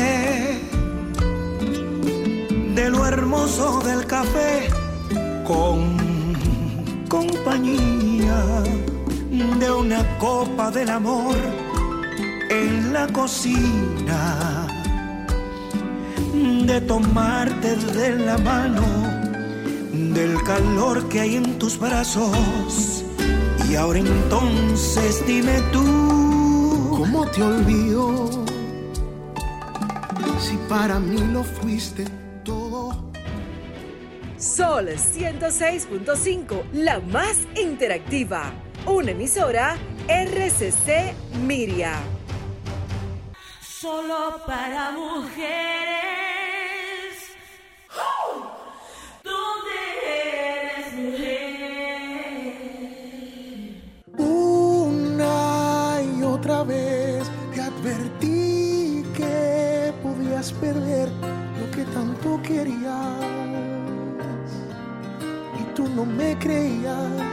[2.76, 4.68] de lo hermoso del café
[5.46, 5.78] con
[7.08, 8.38] compañía
[9.60, 11.36] de una copa del amor
[12.50, 14.68] en la cocina,
[16.34, 18.84] de tomarte de la mano,
[19.92, 23.04] del calor que hay en tus brazos.
[23.70, 25.86] Y ahora entonces dime tú,
[26.98, 28.46] ¿Cómo te olvido?
[30.39, 32.06] Si para mí lo fuiste
[32.44, 33.12] todo.
[34.38, 38.54] Sol 106.5, la más interactiva.
[38.86, 39.78] Una emisora
[40.08, 41.14] RCC
[41.46, 41.94] Miria.
[43.62, 45.42] Solo para mujeres.
[49.24, 49.72] ¿Dónde
[50.26, 51.52] eres mujer?
[54.18, 61.08] Una y otra vez te advertí que podías perder
[61.60, 63.16] lo que tanto querías.
[65.60, 67.31] Y tú no me creías.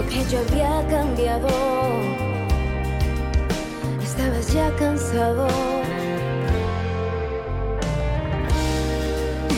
[0.00, 1.48] Lo que yo había cambiado.
[4.02, 5.46] Estabas ya cansado.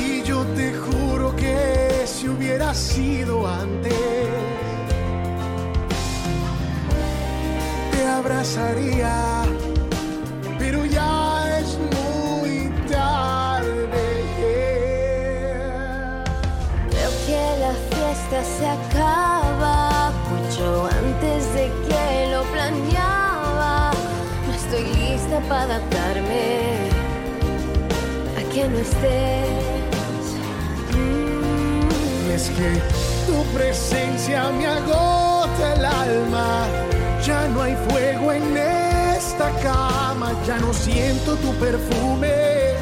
[0.05, 3.95] Y yo te juro que si hubiera sido antes,
[7.93, 9.15] te abrazaría,
[10.59, 14.07] pero ya es muy tarde.
[16.95, 19.32] Veo que la fiesta se acaba
[25.63, 26.91] adaptarme
[28.39, 29.63] a que no estés.
[32.35, 32.71] es que
[33.27, 36.67] tu presencia me agota el alma.
[37.27, 42.75] Ya no hay fuego en esta cama, ya no siento tu perfume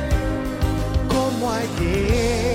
[1.09, 2.49] como ayer.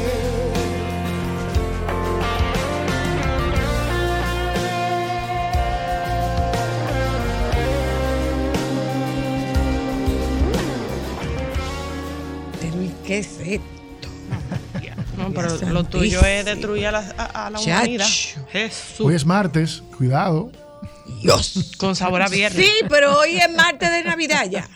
[13.15, 14.09] Qué es esto?
[15.17, 18.07] No, pero lo tuyo es destruir a la, a, a la humanidad.
[18.51, 18.99] Jesús.
[18.99, 20.51] Hoy es martes, cuidado.
[21.21, 21.73] Dios.
[21.77, 22.63] Con sabor a viernes.
[22.63, 24.67] Sí, pero hoy es martes de Navidad ya.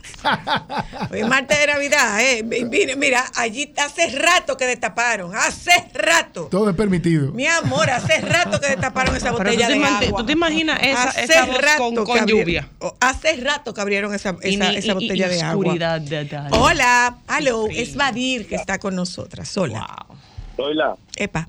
[1.11, 2.43] Hoy es martes de Navidad, eh.
[2.43, 5.35] Mira, mira, allí hace rato que destaparon.
[5.35, 6.47] Hace rato.
[6.49, 7.31] Todo es permitido.
[7.33, 10.19] Mi amor, hace rato que destaparon esa botella de agua.
[10.21, 12.67] tú te imaginas esa- Hace esa voz rato con- con lluvia.
[12.79, 15.99] oh, Hace rato que abrieron esa, Y esa, ni- esa y- botella y de agua.
[15.99, 16.47] de tal.
[16.53, 19.55] Hola, hello, es Vadir que está con nosotras.
[19.57, 19.87] Hola.
[20.57, 21.47] Hola, Epa.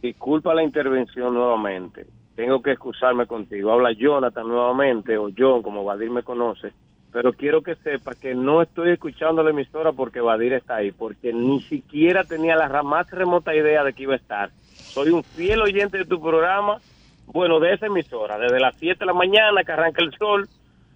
[0.00, 2.06] disculpa la intervención nuevamente.
[2.38, 3.72] Tengo que excusarme contigo.
[3.72, 6.72] Habla Jonathan nuevamente, o John, como Vadir me conoce.
[7.12, 11.32] Pero quiero que sepa que no estoy escuchando la emisora porque Vadir está ahí, porque
[11.32, 14.50] ni siquiera tenía la más remota idea de que iba a estar.
[14.72, 16.78] Soy un fiel oyente de tu programa,
[17.26, 20.48] bueno, de esa emisora, desde las 7 de la mañana que arranca el sol,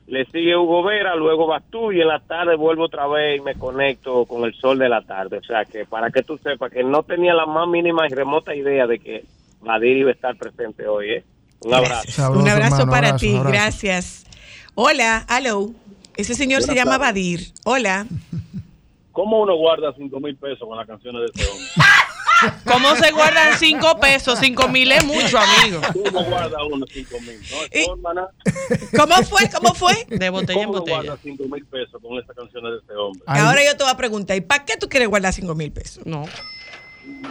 [0.07, 3.43] le sigue Hugo Vera, luego vas tú y en la tarde vuelvo otra vez y
[3.43, 5.39] me conecto con el sol de la tarde.
[5.39, 8.55] O sea que para que tú sepas que no tenía la más mínima y remota
[8.55, 9.25] idea de que
[9.63, 11.11] Vadir iba a estar presente hoy.
[11.11, 11.25] ¿eh?
[11.61, 12.33] Un abrazo.
[12.33, 14.25] Un abrazo para ti, gracias.
[14.75, 15.71] Hola, hello.
[16.17, 17.13] Ese señor se Buenas llama tardes.
[17.15, 17.53] Vadir.
[17.65, 18.07] Hola.
[19.13, 21.67] ¿Cómo uno guarda 5 mil pesos con las canciones de este hombre?
[22.65, 24.37] ¿Cómo se guardan cinco pesos?
[24.41, 25.81] Cinco mil es mucho, amigo.
[25.93, 27.39] ¿Cómo guarda uno 5 mil?
[28.03, 28.29] No.
[28.99, 29.49] ¿Cómo fue?
[29.49, 29.95] ¿Cómo fue?
[30.09, 31.03] De botella en ¿Cómo uno botella.
[31.03, 33.23] guarda 5 mil pesos con estas canciones de este hombre?
[33.27, 36.05] Ahora yo te voy a preguntar, ¿y para qué tú quieres guardar 5 mil pesos?
[36.05, 36.25] No.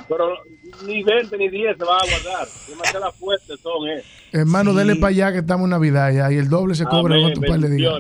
[0.08, 0.38] Pero
[0.86, 2.48] ni 20 ni 10 se van a guardar.
[2.68, 4.04] Demasiadas fuertes son, ¿eh?
[4.32, 7.34] Hermano, dele para allá que estamos en Navidad ya y el doble se cobra con
[7.34, 7.94] tu par de días.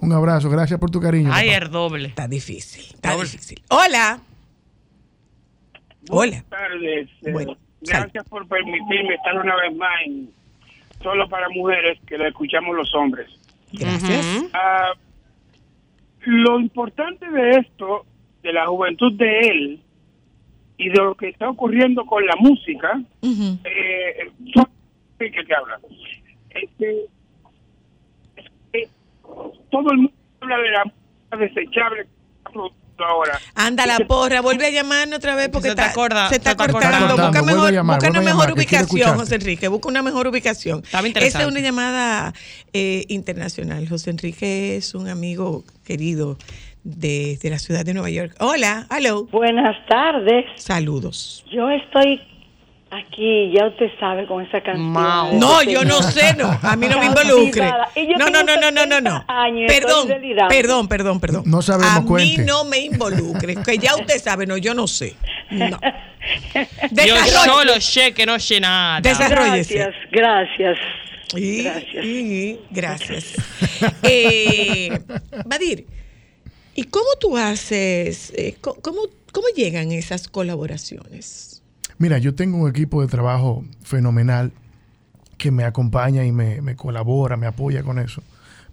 [0.00, 1.30] Un abrazo, gracias por tu cariño.
[1.32, 1.64] Ay, papá.
[1.64, 2.08] el doble.
[2.08, 2.84] Está difícil.
[2.94, 3.62] Está difícil.
[3.70, 4.20] Hola.
[6.10, 6.42] Hola.
[6.42, 7.08] Buenas tardes.
[7.22, 10.30] Eh, Bueno, Gracias por permitirme estar una vez más en
[11.02, 13.28] Solo para Mujeres, que lo escuchamos los hombres.
[13.72, 14.26] Gracias.
[14.52, 14.92] Ah,
[16.22, 18.04] lo importante de esto,
[18.42, 19.82] de la juventud de él
[20.78, 23.00] y de lo que está ocurriendo con la música,
[23.64, 24.68] eh, son-
[25.18, 25.78] sí, que te habla.
[26.50, 27.00] Este,
[28.36, 28.88] es que
[29.70, 32.08] todo el mundo habla de la música desechable que
[32.38, 33.38] está produciendo ahora.
[33.54, 36.56] Anda la porra, vuelve a llamarnos otra vez porque Se está, acorda- se está se
[36.56, 37.16] te cortando.
[37.16, 39.16] Busca mejor, llamar, busca una mejor ubicación.
[39.16, 39.68] José Enrique.
[39.68, 40.82] Busca una mejor ubicación.
[41.14, 42.32] Esa es una llamada
[42.72, 43.88] eh, internacional.
[43.88, 46.38] José Enrique es un amigo querido
[46.96, 48.34] de, de la ciudad de Nueva York.
[48.40, 49.26] Hola, hello.
[49.30, 50.44] Buenas tardes.
[50.56, 51.44] Saludos.
[51.52, 52.20] Yo estoy
[52.90, 54.92] aquí, ya usted sabe, con esa canción.
[55.38, 56.58] No, yo no sé, no.
[56.62, 57.70] A mí no me involucre.
[58.18, 59.24] No, no, no, no, no, no, no.
[59.66, 60.08] Perdón,
[60.48, 61.42] perdón, perdón, perdón.
[61.46, 63.56] No sabemos, A mí no me involucre.
[63.56, 65.14] Que ya usted sabe, no, yo no sé.
[65.50, 65.78] No.
[67.06, 69.00] Yo solo sé que no sé nada.
[69.00, 69.78] Desarrollese.
[69.78, 70.78] Gracias, gracias.
[71.34, 72.04] Y- Gracias.
[72.04, 73.34] y- gracias.
[74.02, 74.98] Eh,
[75.46, 75.86] Badir,
[76.78, 79.00] ¿y cómo tú haces, eh, cómo,
[79.32, 81.60] cómo llegan esas colaboraciones?
[81.98, 84.52] Mira, yo tengo un equipo de trabajo fenomenal
[85.38, 88.22] que me acompaña y me, me colabora, me apoya con eso.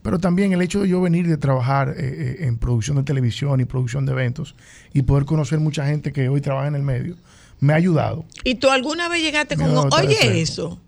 [0.03, 3.59] Pero también el hecho de yo venir de trabajar eh, eh, en producción de televisión
[3.59, 4.53] y producción de eventos
[4.93, 7.15] y poder conocer mucha gente que hoy trabaja en el medio,
[7.59, 8.23] me ha ayudado.
[8.43, 10.79] ¿Y tú alguna vez llegaste con, oye, eso?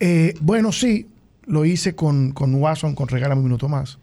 [0.00, 1.06] Eh, bueno, sí,
[1.46, 3.98] lo hice con, con Watson, con Regálame un Minuto Más.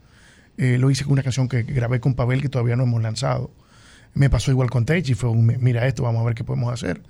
[0.58, 3.52] Eh, lo hice con una canción que grabé con Pavel que todavía no hemos lanzado.
[4.14, 7.02] Me pasó igual con Techi, fue un, mira esto, vamos a ver qué podemos hacer.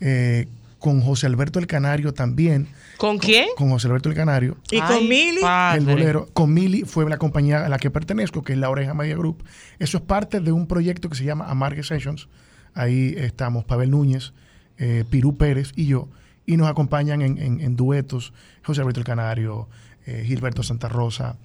[0.00, 0.46] Eh,
[0.78, 2.66] con José Alberto el Canario también.
[2.98, 3.46] ¿Con quién?
[3.56, 4.56] Con José Alberto el Canario.
[4.70, 5.40] ¿Y con Mili?
[5.76, 6.28] El bolero.
[6.32, 9.44] Con Mili fue la compañía a la que pertenezco, que es La Oreja Media Group.
[9.78, 12.28] Eso es parte de un proyecto que se llama Amargue Sessions.
[12.74, 14.32] Ahí estamos Pavel Núñez,
[14.76, 16.08] eh, Pirú Pérez y yo.
[16.46, 18.32] Y nos acompañan en, en- en duetos
[18.64, 19.68] José Alberto el Canario,
[20.04, 21.36] eh, Gilberto Santa Rosa,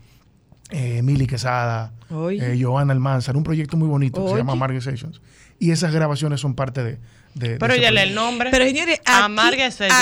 [0.71, 1.93] eh, Mili Quesada,
[2.31, 3.37] eh, Joana Almanzar.
[3.37, 4.53] Un proyecto muy bonito que se llama.
[4.53, 5.21] Amargue Sessions.
[5.59, 6.91] Y esas grabaciones son parte de...
[7.33, 7.99] de- Pero ya proyecto.
[7.99, 8.49] el nombre.
[8.51, 9.23] Pero señores, aquí,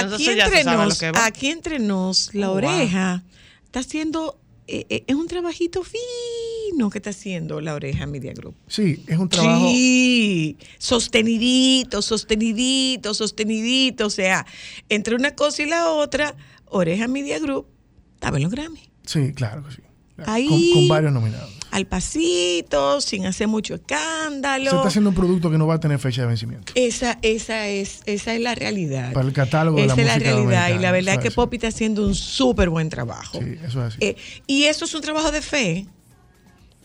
[0.01, 1.25] entonces aquí entre nos, que va.
[1.25, 2.57] aquí entre nos, la Oh, wow.
[2.57, 3.23] oreja
[3.63, 4.37] está haciendo,
[4.67, 8.55] eh, eh, es un trabajito fino que está haciendo la oreja Media Group.
[8.67, 9.67] Sí, es un trabajo...
[9.69, 14.07] Sí, sostenidito, sostenidito, sostenidito.
[14.07, 14.45] O sea,
[14.89, 16.35] entre una cosa y la otra,
[16.65, 17.67] Oreja Media Group
[18.15, 18.89] estaba en los Grammy.
[19.05, 19.81] Sí, claro que sí.
[20.25, 21.51] Ahí- Con, con varios nominados.
[21.71, 24.69] al pasito, sin hacer mucho escándalo.
[24.69, 26.71] Se está haciendo un producto que no va a tener fecha de vencimiento.
[26.75, 29.11] Esa, esa es, esa es la realidad.
[29.11, 30.69] Para el catálogo de la Esa es la realidad.
[30.69, 31.33] Y la verdad es que es.
[31.33, 33.39] Poppy está haciendo un súper buen trabajo.
[33.39, 33.97] Sí, eso es así.
[33.99, 34.15] Eh,
[34.47, 35.85] y eso es un trabajo de fe,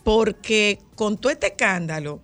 [0.02, 2.20] porque con todo este escándalo,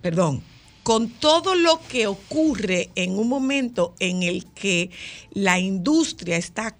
[0.00, 0.42] perdón,
[0.82, 4.90] con todo lo que ocurre en un momento en el que
[5.32, 6.76] la industria está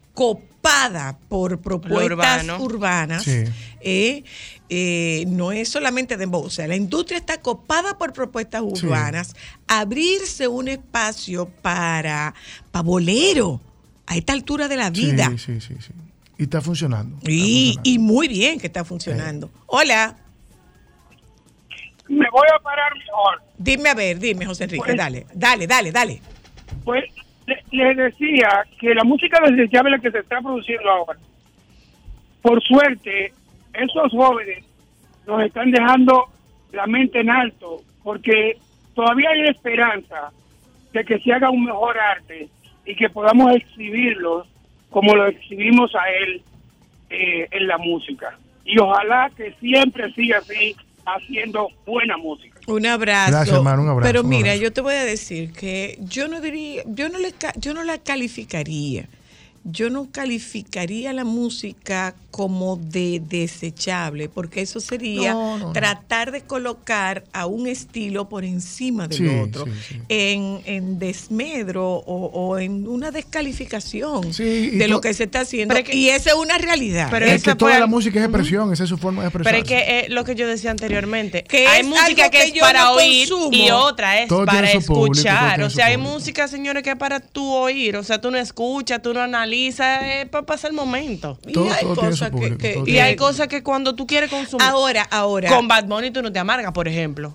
[0.67, 3.45] copada por propuestas urbanas, Sí.
[3.81, 4.25] eh,
[4.69, 8.87] eh, no es solamente de o sea, la industria está copada por propuestas Sí.
[8.87, 9.35] urbanas,
[9.69, 12.35] abrirse un espacio para,
[12.73, 13.61] para bolero
[14.07, 15.31] a esta altura de la vida.
[15.31, 15.93] Sí, sí, sí, sí.
[16.39, 17.17] Y está funcionando.
[17.23, 19.51] Y, y muy bien que está funcionando.
[19.67, 20.17] Hola.
[22.09, 23.43] Me voy a parar mejor.
[23.59, 26.21] Dime a ver, dime, José Enrique, Pues- dale, dale, dale, dale.
[26.85, 27.05] Pues
[27.71, 31.19] les decía que la música desechable que se está produciendo ahora,
[32.43, 33.33] por suerte,
[33.75, 34.65] esos jóvenes
[35.27, 36.27] nos están dejando
[36.73, 38.57] la mente en alto, porque
[38.95, 40.31] todavía hay esperanza
[40.93, 42.49] de que se haga un mejor arte
[42.85, 44.47] y que podamos exhibirlo
[44.91, 46.43] como lo exhibimos a él
[47.11, 48.39] eh, en la música.
[48.65, 52.56] Y ojalá que siempre siga así, haciendo buena música.
[52.67, 53.31] Un abrazo.
[53.33, 54.63] Gracias, hermano, un abrazo, Pero mira, abrazo.
[54.63, 57.99] yo te voy a decir que yo no diría, yo no le, yo no la
[57.99, 59.09] calificaría.
[59.69, 65.73] Yo no calificaría la música como de desechable, porque eso sería No, no, no.
[65.73, 70.01] tratar de colocar a un estilo por encima del Sí, otro, sí, sí.
[70.09, 75.75] En, en desmedro o, o en una descalificación de lo que se está haciendo.
[75.75, 77.09] Es que- y esa es una realidad.
[77.11, 79.53] Pero es que toda la música es expresión, esa es su forma de expresar.
[79.53, 82.45] Pero es que eh, lo que yo decía anteriormente, Que hay es música que, que
[82.45, 83.51] es yo para no oír consumo.
[83.57, 85.63] y otra es Todo para público, escuchar.
[85.63, 87.97] o sea, hay música, señores, que es para tú oír.
[87.97, 91.39] O sea, tú no escuchas, tú no analizas, es para pasar el momento.
[91.47, 94.67] Y hay cosas que- público, que- y hay cosas que cuando tú quieres consumir.
[94.67, 95.49] Ahora, ahora.
[95.49, 97.35] Con Bad Bunny tú no te amargas, por ejemplo.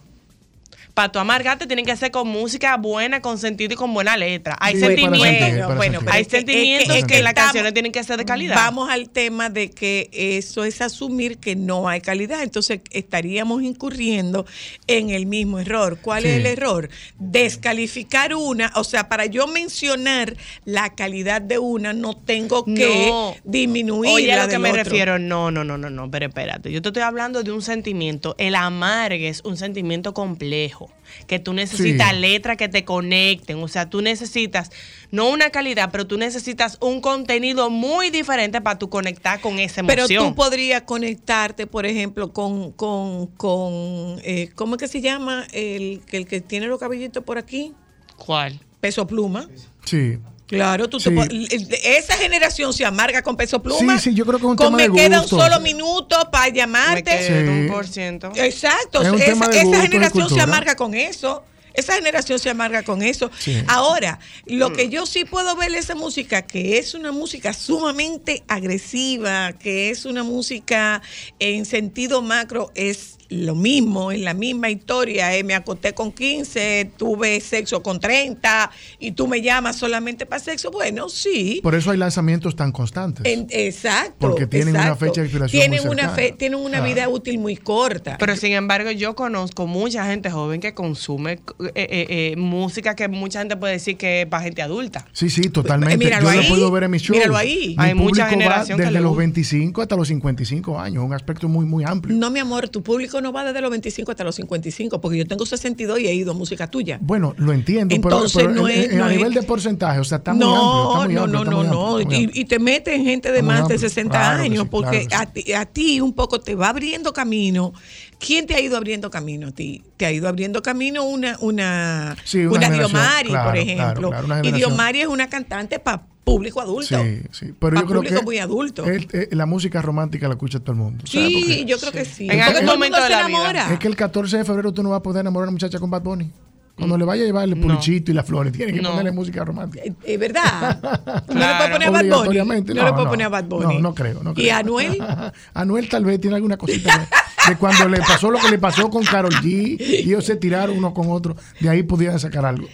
[0.93, 4.57] Para tu amargarte tienen que ser con música buena, con sentido y con buena letra.
[4.59, 7.91] Hay Sí, sentimientos, bueno, hay que- es que- sentimientos es que, que las canciones tienen
[7.91, 8.55] que ser de calidad.
[8.55, 12.43] Vamos al tema de que eso es asumir que no hay calidad.
[12.43, 14.45] Entonces estaríamos incurriendo
[14.87, 15.99] en el mismo error.
[16.01, 16.89] ¿Cuál es el error?
[17.19, 20.35] Descalificar una, o sea, para yo mencionar
[20.65, 23.35] la calidad de una, no tengo que No.
[23.43, 24.11] disminuir.
[24.11, 24.83] Oye, a lo que me otro.
[24.83, 26.71] refiero, no, no, no, no, no, pero espérate.
[26.71, 28.35] Yo te estoy hablando de un sentimiento.
[28.37, 30.80] El amargue es un sentimiento complejo.
[31.27, 32.19] Que tú necesitas Sí.
[32.19, 33.57] letras que te conecten.
[33.61, 34.71] O sea, tú necesitas,
[35.11, 39.83] no una calidad, pero tú necesitas un contenido muy diferente para tú conectar con esa
[39.83, 40.29] Pero emoción.
[40.29, 45.45] tú podrías conectarte, por ejemplo, con, con, con eh, ¿cómo es que se llama?
[45.51, 47.73] El, que- el que tiene los cabellitos por aquí.
[48.17, 48.59] ¿Cuál?
[48.79, 49.47] Peso pluma.
[49.85, 50.17] Sí.
[50.57, 51.67] Claro, tú te Sí.
[51.83, 53.97] esa generación se amarga con peso pluma.
[53.97, 56.15] Sí, sí, yo creo que es un Con tema me de queda un solo minuto
[56.31, 57.11] para llamarte.
[57.11, 58.31] Me queda un por ciento.
[58.35, 61.43] Exacto, Es un esa, generación se amarga con eso.
[61.73, 63.31] Esa generación se amarga con eso.
[63.39, 63.63] Sí.
[63.67, 69.53] Ahora, lo que yo sí puedo ver esa música, que es una música sumamente agresiva,
[69.53, 71.01] que es una música
[71.39, 75.35] en sentido macro, es lo mismo, es la misma historia.
[75.35, 80.39] eh, me acosté con 15, tuve sexo con 30 y tú me llamas solamente para
[80.43, 80.69] sexo.
[80.71, 81.59] Bueno, sí.
[81.63, 83.25] Por eso hay lanzamientos tan constantes.
[83.25, 84.15] En- exacto.
[84.19, 86.85] Porque tienen una fecha de expiración Tienen muy una, fe- tienen una Claro.
[86.85, 88.17] vida útil muy corta.
[88.19, 91.39] Pero sin embargo, yo conozco mucha gente joven que consume eh,
[91.75, 95.05] eh, eh, música que mucha gente puede decir que es para gente adulta.
[95.13, 95.97] Sí, sí, totalmente.
[95.97, 97.17] míralo Yo lo ahí, puedo ver en mis shows.
[97.17, 97.75] míralo ahí.
[97.77, 99.19] Mi Hay mucha generación que desde los gusta.
[99.19, 102.15] 25 hasta los 55 años, un aspecto muy, muy amplio.
[102.17, 105.25] No, mi amor, tu público no va desde los 25 hasta los 55, porque yo
[105.25, 106.97] tengo 62 y he ido a música tuya.
[107.01, 109.43] Bueno, lo entiendo, Entonces, pero, pero no en- es- en- no a es- nivel de
[109.43, 110.61] porcentaje, o sea, está muy amplio.
[110.61, 111.99] No, Está muy no, amplio, no, está no, no.
[111.99, 113.79] está muy Y, te meten gente de Está más de amplio.
[113.79, 116.69] 60 Claro que años, sí, porque claro a, ti, a ti un poco te va
[116.69, 117.73] abriendo camino.
[118.19, 119.83] ¿Quién te ha ido abriendo camino a ti?
[119.97, 124.11] Te ha ido abriendo camino una, una, Sí, una Diomari, claro, por ejemplo.
[124.43, 124.51] y.
[124.51, 126.97] Diomari es una cantante para público adulto.
[127.03, 127.53] Sí, sí.
[127.59, 128.85] Pero yo creo público que muy adulto.
[128.85, 131.03] el- eh, la música romántica la escucha todo el mundo.
[131.07, 132.27] Sí, yo creo que sí.
[132.29, 133.73] En algún momento de se la vida.
[133.73, 135.79] Es que el 14 de febrero tú no vas a poder enamorar a una muchacha
[135.79, 136.31] con Bad Bunny.
[136.75, 138.89] Cuando le vaya a llevar el pulichito y las flores, tiene que No.
[138.91, 139.83] ponerle música romántica.
[139.85, 140.79] Es Eh, verdad.
[141.27, 142.37] No le puedo poner a Bad Bunny.
[142.37, 143.73] No, no, le puedo poner a Bad Bunny.
[143.75, 144.55] No, no creo, no ¿Y creo.
[144.55, 144.97] Anuel?
[145.53, 146.97] Anuel tal vez tiene alguna cosita
[147.45, 150.35] de, de cuando le pasó lo que le pasó con Carol G y ellos se
[150.37, 151.35] tiraron uno con otro.
[151.59, 152.67] De ahí podían sacar algo.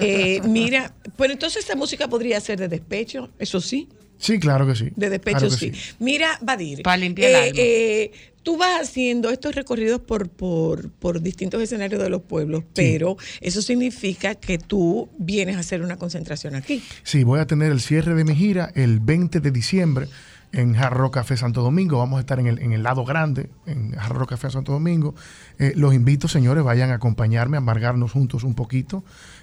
[0.00, 3.88] Eh, mira, pues entonces esa música podría ser de despecho, eso sí.
[4.18, 4.90] Sí, claro que sí.
[4.94, 5.72] De despecho, Claro sí.
[5.98, 6.82] Mira, Badir.
[6.82, 7.58] Para limpiar el eh, alma.
[7.60, 8.12] eh,
[8.44, 13.62] tú vas haciendo estos recorridos por, por, por distintos escenarios de los pueblos, pero eso
[13.62, 16.82] significa que tú vienes a hacer una concentración aquí.
[17.02, 20.08] Sí, voy a tener el cierre de mi gira el 20 de diciembre
[20.52, 21.98] en Hard Rock Café Santo Domingo.
[21.98, 25.14] Vamos a estar en el, en el lado grande, en Hard Rock Café Santo Domingo.
[25.58, 29.02] Eh, los invito, señores, vayan a acompañarme, a amargarnos juntos un poquito.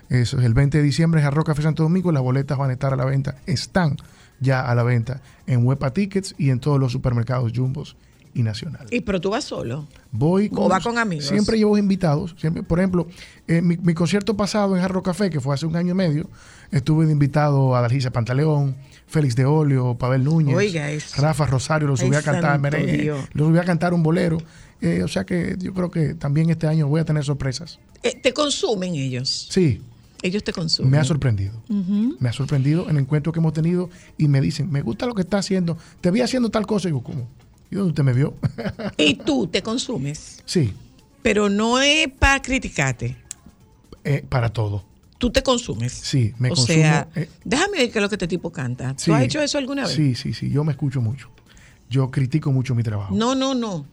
[0.10, 2.11] Eso es el 20 de diciembre, Hard Rock Café Santo Domingo.
[2.11, 3.98] Las boletas van a estar a la venta, están
[4.40, 7.98] ya a la venta en Huepa Tickets y en todos los supermercados Jumbos
[8.34, 8.88] y Nacional.
[8.91, 9.88] Y pero tú vas solo.
[10.12, 11.26] Voy ¿O va con amigos?
[11.28, 12.36] Siempre llevo invitados.
[12.38, 13.08] Siempre, por ejemplo,
[13.48, 16.30] eh, mi, mi concierto pasado en Jarro Café, que fue hace un año y medio,
[16.72, 18.76] estuve de invitado a Dalgisa Pantaleón,
[19.08, 20.88] Félix de Olio, Pavel Núñez, Oiga.
[21.18, 24.38] Rafa Rosario, lo subí a cantar santo merengue, lo subí a cantar un bolero.
[24.80, 27.80] Eh, o sea que yo creo que también este año voy a tener sorpresas.
[28.02, 29.48] Eh, ¿Te consumen ellos?
[29.52, 29.80] Sí,
[30.24, 30.90] Ellos te consumen.
[30.91, 31.62] me ha sorprendido.
[32.20, 35.22] Me ha sorprendido el encuentro que hemos tenido y me dicen, me gusta lo que
[35.22, 36.88] está haciendo, te vi haciendo tal cosa.
[36.88, 37.28] Y digo, ¿cómo?
[37.72, 38.35] ¿Y dónde usted me vio?
[38.98, 40.41] Y tú te consumes.
[40.45, 40.73] sí,
[41.22, 43.15] Pero no es para criticarte.
[44.03, 44.84] eh, para todo.
[45.18, 45.93] Tú te consumes.
[45.93, 46.68] Sí, me o consumo.
[46.80, 48.95] sea, eh, déjame ver qué es lo que este tipo canta.
[48.98, 49.06] sí.
[49.06, 49.93] ¿Tú has hecho eso alguna vez?
[49.93, 51.30] Sí, sí, sí, yo me escucho mucho.
[51.89, 53.14] Yo critico mucho mi trabajo.
[53.15, 53.85] No, no, no.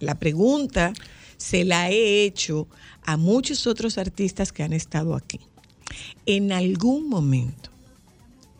[0.00, 0.92] La pregunta
[1.38, 2.68] se la he hecho
[3.04, 5.40] a muchos otros artistas que han estado aquí.
[6.26, 7.70] En algún momento,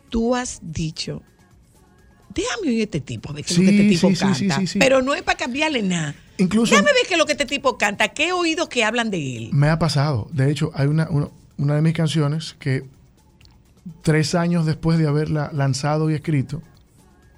[0.09, 1.21] tú has dicho,
[2.33, 4.35] déjame oír este tipo, a ver qué es lo que este tipo sí, canta.
[4.35, 4.79] sí, sí, sí.
[4.79, 6.15] Pero no es para cambiarle nada.
[6.37, 8.09] Incluso Déjame ver qué es lo que este tipo canta.
[8.09, 9.49] ¿Qué he oído que hablan de él?
[9.53, 10.27] me ha pasado.
[10.31, 11.27] De hecho, hay una, una,
[11.57, 12.83] una de mis canciones que
[14.01, 16.61] tres años después de haberla lanzado y escrito,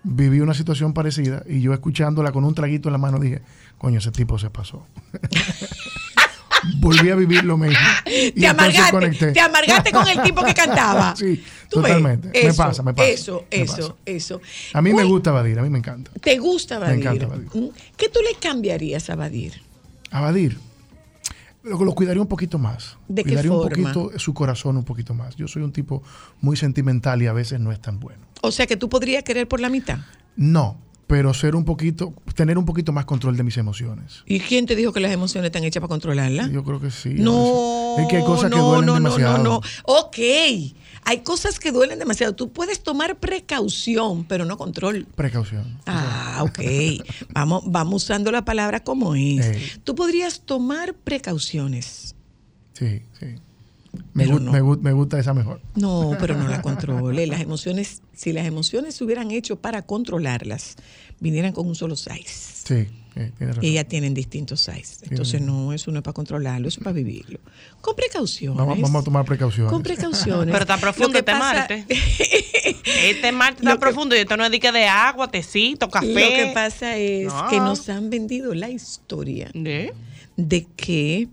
[0.03, 3.41] viví una situación parecida y yo escuchándola con un traguito en la mano dije,
[3.78, 4.86] coño, ese tipo se pasó.
[6.77, 7.77] Volví a vivir lo mismo.
[8.06, 11.15] Y Te amargaste, te amargaste con el tipo que cantaba.
[11.18, 12.30] sí, totalmente.
[12.44, 13.07] me pasa, me pasa.
[13.10, 13.95] Eso, me eso, pasa.
[14.06, 14.41] eso.
[14.73, 16.11] A mí me gusta Badir, a mí me encanta.
[16.22, 16.99] ¿Te gusta Me Badir?
[16.99, 17.48] encanta Badir.
[17.53, 19.61] Mm, ¿Qué tú le cambiarías a Badir?
[20.11, 20.57] A Badir.
[21.64, 22.98] Lo, lo cuidaría un poquito más.
[23.07, 23.94] ¿De qué cuidaría un forma?
[23.94, 25.35] poquito su corazón un poquito más.
[25.38, 26.03] Yo soy un tipo
[26.41, 28.22] muy sentimental y a veces no es tan bueno.
[28.41, 29.99] O sea que tú podrías querer por la mitad.
[30.35, 30.77] No,
[31.08, 34.24] pero ser un poquito, tener un poquito más control de mis emociones.
[34.26, 36.52] ¿Y quién te dijo que las emociones están hechas para controlarlas?
[36.52, 37.14] Yo creo que sí.
[37.16, 39.38] No, Es que hay cosas que duelen no, demasiado.
[39.38, 39.62] No, no, no.
[39.84, 40.18] Ok,
[41.06, 42.34] hay cosas que duelen demasiado.
[42.34, 45.06] Tú puedes tomar precaución, pero no control.
[45.16, 45.80] Precaución.
[45.86, 46.60] Ah, ok.
[47.34, 49.80] vamos, vamos usando la palabra como es.
[49.84, 52.16] Tú podrías tomar precauciones.
[52.74, 53.36] Sí, sí.
[54.14, 54.52] Me, gu- no.
[54.52, 55.61] me gu- me gusta esa mejor.
[55.76, 57.28] No, pero no la controle.
[57.28, 60.76] Las emociones, si las emociones se hubieran hecho para controlarlas,
[61.20, 62.26] vinieran con un solo size.
[62.65, 62.74] Sí,
[63.15, 63.64] eh, tienes razón.
[63.70, 65.06] Y ya tienen distintos size.
[65.10, 67.40] Entonces, no, eso no es para controlarlo, eso es para vivirlo.
[67.82, 68.57] Con precauciones.
[68.57, 69.72] Vamos, vamos a tomar precauciones.
[69.72, 70.52] Con precauciones.
[70.52, 71.86] Pero está profundo este pasa- martes.
[71.90, 76.07] Este martes está profundo y esto no es de que de agua, tecito, café.
[76.07, 76.15] Lo
[76.48, 77.48] que pasa es No.
[77.49, 81.28] que nos han vendido la historia de que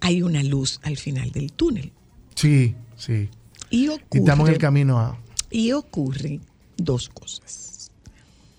[0.00, 1.92] hay una luz al final del túnel.
[2.36, 3.28] Sí, sí.
[3.70, 5.18] Y Y estamos en ocurre, el camino a...
[5.50, 6.38] y ocurre
[6.76, 7.90] dos cosas.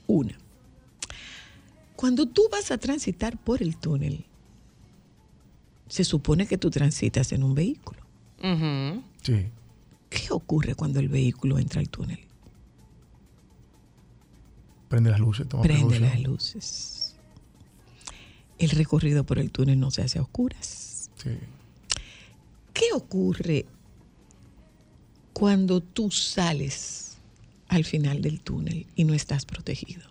[0.07, 0.37] Una,
[1.95, 4.25] cuando tú vas a transitar por el túnel,
[5.87, 8.01] se supone que tú transitas en un vehículo.
[9.23, 9.47] Sí.
[10.09, 12.19] ¿Qué ocurre cuando el vehículo entra al túnel?
[14.89, 16.09] Prende las luces, toma Prende precaución.
[16.09, 17.15] las luces.
[18.57, 21.09] El recorrido por el túnel no se hace a oscuras.
[21.21, 21.31] Sí.
[22.77, 23.65] ¿Qué ocurre
[25.33, 27.17] cuando tú sales
[27.69, 30.03] al final del túnel y no estás protegido?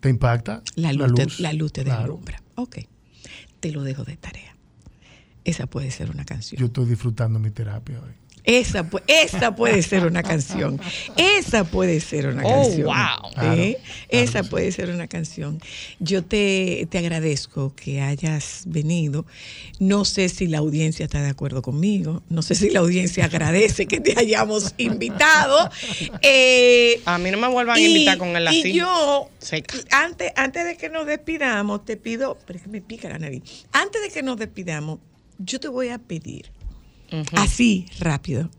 [0.00, 0.62] ¿Te impacta?
[0.76, 2.02] La luz, te, la luz te Claro.
[2.02, 2.42] deslumbra.
[2.56, 2.78] Ok,
[3.60, 4.54] te lo dejo de tarea.
[5.44, 6.60] Esa puede ser una canción.
[6.60, 8.12] Yo estoy disfrutando mi terapia hoy.
[8.50, 10.80] Esa, esa puede ser una canción.
[11.16, 12.86] Esa puede ser una Oh, canción.
[12.86, 13.54] wow.
[13.54, 13.78] ¿Eh?
[14.08, 15.60] esa puede ser una canción.
[16.00, 19.24] Yo te, te agradezco que hayas venido.
[19.78, 22.22] No sé si la audiencia está de acuerdo conmigo.
[22.28, 25.70] No sé si la audiencia agradece que te hayamos invitado.
[26.22, 28.70] Eh, A mí no me vuelvan a invitar con el así.
[28.70, 29.76] Y yo, Seca.
[29.92, 33.42] antes, antes de que nos despidamos, te pido, pero es que me pica la nariz.
[33.72, 34.98] Antes de que nos despidamos,
[35.38, 36.50] yo te voy a pedir,
[37.36, 38.50] así, rápido,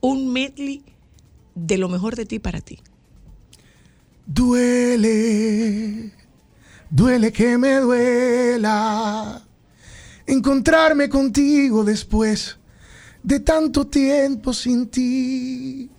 [0.00, 0.82] un medley
[1.54, 2.78] de lo mejor de ti para ti.
[4.26, 6.12] Duele,
[6.90, 9.42] duele que me duela
[10.26, 12.58] encontrarme contigo después
[13.22, 15.90] de tanto tiempo sin ti.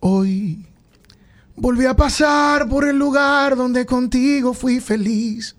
[0.00, 0.66] Hoy
[1.56, 5.56] volví a pasar por el lugar donde contigo fui feliz.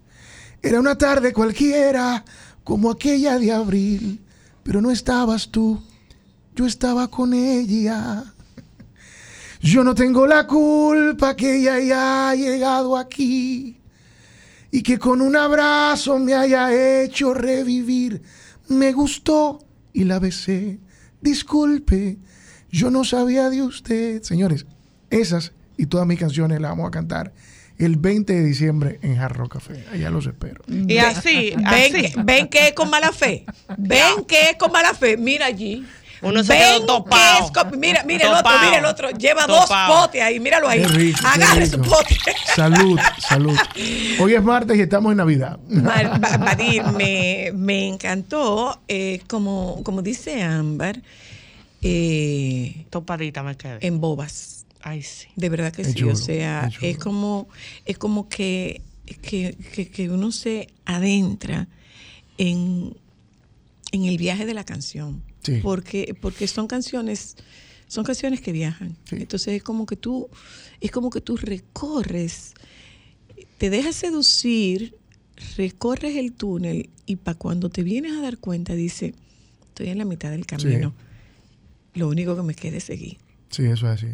[0.62, 2.24] Era una tarde cualquiera,
[2.64, 4.22] como aquella de abril,
[4.64, 5.82] pero no estabas tú,
[6.56, 8.24] yo estaba con ella.
[9.62, 13.78] Yo no tengo la culpa que ella haya llegado aquí
[14.72, 16.74] y que con un abrazo me haya
[17.04, 18.24] hecho revivir.
[18.70, 19.64] Me gustó
[19.94, 20.80] y la besé.
[21.22, 22.18] Disculpe,
[22.72, 24.24] yo no sabía de usted.
[24.24, 24.66] Señores,
[25.12, 27.34] Esas y todas mis canciones las vamos a cantar
[27.86, 29.86] el 20 de diciembre en Hard Rock Café.
[29.92, 30.62] Allá los espero.
[30.68, 31.92] Y así, ven, así.
[31.92, 33.46] que- ven que es con mala fe.
[33.78, 35.18] Ven que es con mala fe.
[35.18, 35.86] Mira allí.
[36.24, 39.10] Uno se Ven quedó que es con- mira, mira el otro, mira el otro.
[39.10, 39.58] Lleva Topao.
[39.96, 40.84] dos potes ahí, míralo ahí.
[40.84, 42.16] Rico, Agarre su pote.
[42.56, 43.58] Salud, salud.
[44.20, 45.58] Hoy es martes y estamos en Navidad.
[45.68, 51.02] Badir, me, me encantó, eh, como, como dice Ámbar,
[51.82, 53.80] eh, Topadita me quedé.
[53.86, 54.51] en bobas.
[54.84, 55.28] Ay, sí.
[55.36, 56.04] De verdad que Es sí.
[56.04, 57.48] o sea, es como,
[57.86, 58.82] es como que,
[59.22, 61.68] que, que- que uno se adentra
[62.38, 62.96] en,
[63.92, 65.22] en el viaje de la canción.
[65.44, 65.60] Sí.
[65.62, 67.36] Porque, porque son canciones,
[67.88, 68.96] son canciones que viajan.
[69.12, 70.30] Entonces es como que tú,
[70.80, 72.54] es como que tú recorres,
[73.58, 74.96] te dejas seducir,
[75.58, 79.14] recorres el túnel y para cuando te vienes a dar cuenta dice,
[79.68, 80.94] estoy en la mitad del camino.
[81.94, 83.18] Lo único que me queda es seguir.
[83.50, 84.08] Sí, eso es así.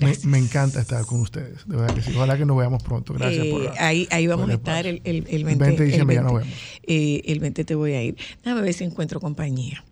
[0.00, 2.12] Me, me encanta estar con ustedes, de verdad que sí.
[2.14, 3.14] Ojalá que nos veamos pronto.
[3.14, 5.82] Gracias Eh, por la- ahí, ahí vamos a estar el, el, el El 20, 20
[5.82, 6.48] de diciembre ya nos 20.
[6.48, 6.64] vemos.
[6.84, 8.16] Eh, el 20 te voy a ir.
[8.44, 9.84] Déjame ver si encuentro compañía.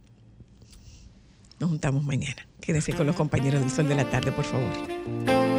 [1.59, 2.47] Nos juntamos mañana.
[2.61, 5.56] Quédense con los compañeros del Sol de la Tarde, por favor.